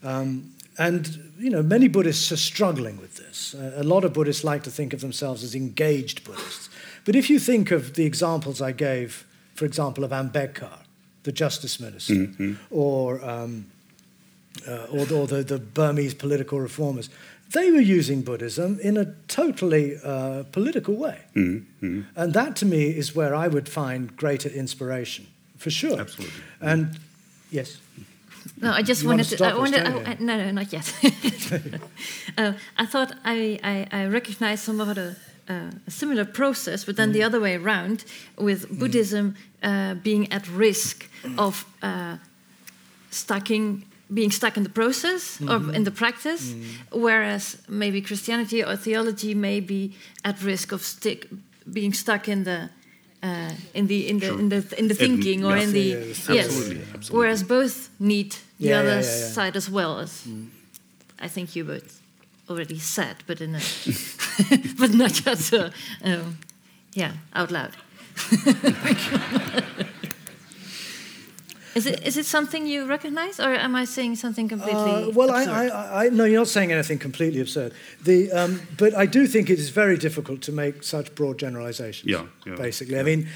[0.03, 3.55] Um, and you know, many Buddhists are struggling with this.
[3.55, 6.69] Uh, a lot of Buddhists like to think of themselves as engaged Buddhists.
[7.05, 10.79] But if you think of the examples I gave, for example, of Ambedkar,
[11.23, 12.55] the justice minister, mm-hmm.
[12.71, 13.67] or, um,
[14.67, 17.09] uh, or, or the, the, Burmese political reformers,
[17.55, 21.19] they were using Buddhism in a totally uh, political way.
[21.35, 22.03] Mm-hmm.
[22.17, 25.27] And that to me is where I would find greater inspiration,
[25.57, 26.01] for sure.
[26.01, 26.41] Absolutely.
[26.61, 26.99] And
[27.51, 27.79] yes?
[28.61, 29.37] No, I just you wanted to.
[29.37, 29.87] to I wanted.
[29.87, 30.93] I, no, no, not yet.
[32.39, 35.17] uh, I thought I, I, I recognized some of the
[35.49, 38.05] uh, a similar process, but then the other way around,
[38.39, 41.09] with Buddhism uh, being at risk
[41.39, 42.17] of uh,
[43.11, 43.85] stucking,
[44.15, 46.55] being stuck in the process or in the practice,
[46.93, 49.81] whereas maybe Christianity or theology may be
[50.25, 51.27] at risk of stick,
[51.73, 52.59] being stuck in the.
[53.27, 54.39] Uh, in the in the Sure.
[54.39, 55.63] in the in the Um, thinking or yeah.
[55.65, 57.19] in the Yeah, yeah, yes, Absolutely, absolutely.
[57.19, 58.31] whereas both need
[58.61, 59.33] the Yeah, other yeah, yeah, yeah.
[59.33, 60.11] side as well as
[61.27, 62.01] I think you both
[62.51, 63.61] already said, but in a
[64.79, 65.71] but not just uh,
[66.05, 66.37] um,
[66.93, 67.73] yeah out loud.
[71.75, 75.05] is it is it something you recognize, or am I saying something completely?
[75.05, 75.73] Uh, well, I, absurd?
[75.73, 77.73] I, I, no, you're not saying anything completely absurd.
[78.05, 82.11] The, um, but I do think it is very difficult to make such broad generalizations.
[82.11, 82.99] Yeah, yeah, basically.
[82.99, 83.29] I mean,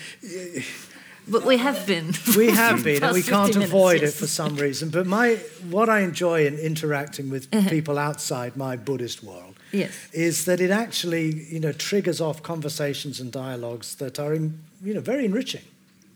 [1.31, 2.15] but we have been.
[2.37, 4.15] we have been, and we can't 50 minutes, avoid yes.
[4.15, 4.91] it for some reason.
[4.91, 5.35] But my,
[5.71, 7.69] what I enjoy in interacting with Uh-huh.
[7.69, 9.93] people outside my Buddhist world Yes.
[10.13, 14.95] is that it actually, you know, triggers off conversations and dialogues that are, in, you
[14.95, 15.65] know, very enriching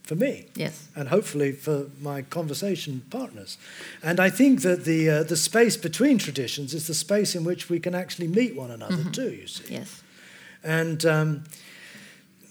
[0.03, 0.47] for me.
[0.57, 0.89] Yes.
[0.97, 3.57] and hopefully for my conversation partners.
[4.03, 7.71] And I think that the, uh, the space between traditions is the space in which
[7.71, 9.75] we can actually meet one another too, you see.
[9.75, 10.03] Yes.
[10.65, 11.45] And um,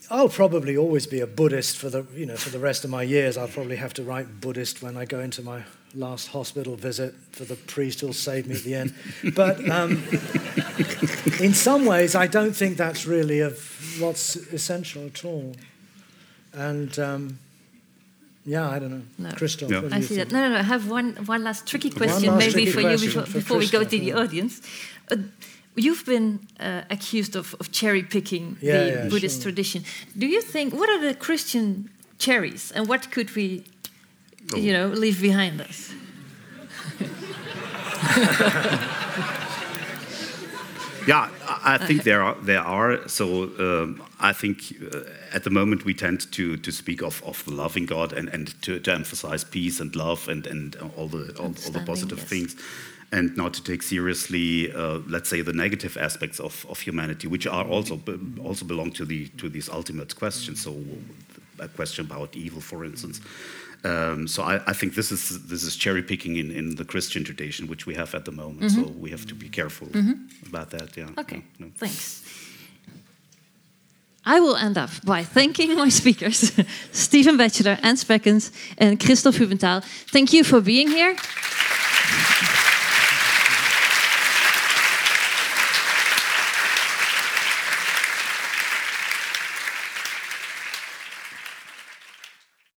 [0.10, 3.04] I'll probably always be a Buddhist for the, you know, for the rest of my
[3.04, 3.38] years.
[3.38, 5.64] I'll probably have to write Buddhist when I go into my
[5.94, 8.94] last hospital visit for the priest who'll save me at the end.
[9.36, 10.04] But um,
[11.40, 13.58] in some ways, I don't think that's really of
[14.00, 15.56] what's essential at all.
[16.54, 17.40] And um,
[18.46, 19.02] yeah, I don't know.
[19.18, 19.32] No.
[19.36, 19.82] Christoph, Yeah.
[19.82, 20.30] what do I you see think?
[20.30, 20.34] that.
[20.36, 20.60] No, no, no.
[20.60, 23.34] I have one, one last tricky question, last maybe tricky for question you before, for
[23.40, 24.62] before we go to Christoph, the audience.
[25.10, 25.16] Uh,
[25.76, 29.52] you've been uh, accused of, of cherry picking Yeah, the yeah, Buddhist sure.
[29.52, 29.84] tradition.
[30.18, 33.64] Do you think what are the Christian cherries, and what could we,
[34.56, 35.94] you know, leave behind us?
[41.08, 42.36] Yeah, I I think there are.
[42.42, 43.08] There are.
[43.08, 43.26] So
[43.60, 45.00] um, I think uh,
[45.34, 48.62] at the moment we tend to to speak of, of the loving God and, and
[48.62, 52.30] to, to emphasize peace and love and, and all the all, all the positive yes.
[52.30, 52.56] things,
[53.12, 57.48] and not to take seriously, uh, let's say, the negative aspects of, of humanity, which
[57.48, 58.00] are also
[58.44, 60.62] also belong to the to these ultimate questions.
[60.62, 60.76] So
[61.60, 63.22] a question about evil, for instance.
[63.84, 67.24] Um, so I, I think this is this is cherry picking in, in the Christian
[67.24, 68.72] tradition, which we have at the moment.
[68.72, 69.88] So we have to be careful
[70.48, 70.96] about that.
[70.96, 71.10] Yeah.
[71.18, 71.68] Okay, yeah.
[71.78, 72.21] thanks.
[74.26, 76.52] I will end up by thanking my speakers,
[76.92, 79.84] Stephen Batchelor, Anne Speckens, and Christoph Hübenthal.
[80.12, 81.16] Thank you for being here.